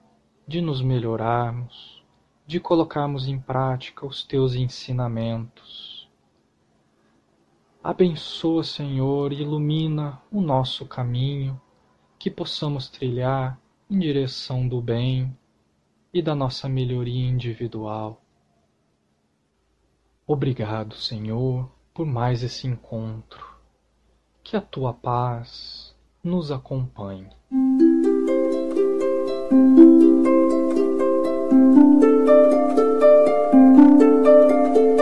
de 0.47 0.61
nos 0.61 0.83
melhorarmos, 0.83 2.03
de 2.45 2.59
colocarmos 2.59 3.29
em 3.29 3.39
prática 3.39 4.05
os 4.05 4.25
teus 4.25 4.55
ensinamentos. 4.55 6.09
Abençoa, 7.83 8.65
Senhor, 8.65 9.33
e 9.33 9.43
ilumina 9.43 10.21
o 10.33 10.41
nosso 10.41 10.85
caminho, 10.85 11.61
que 12.19 12.29
possamos 12.29 12.89
trilhar 12.89 13.61
em 13.89 14.01
direção 14.01 14.67
do 14.67 14.81
bem 14.83 15.37
e 16.13 16.21
da 16.21 16.35
nossa 16.35 16.69
melhoria 16.69 17.29
individual. 17.29 18.21
Obrigado, 20.27 20.97
Senhor, 20.97 21.71
por 21.95 22.05
mais 22.05 22.43
esse 22.43 22.67
encontro. 22.67 23.47
Que 24.43 24.57
a 24.57 24.61
tua 24.61 24.93
paz 24.93 25.88
nos 26.25 26.51
acompanhe. 26.51 27.29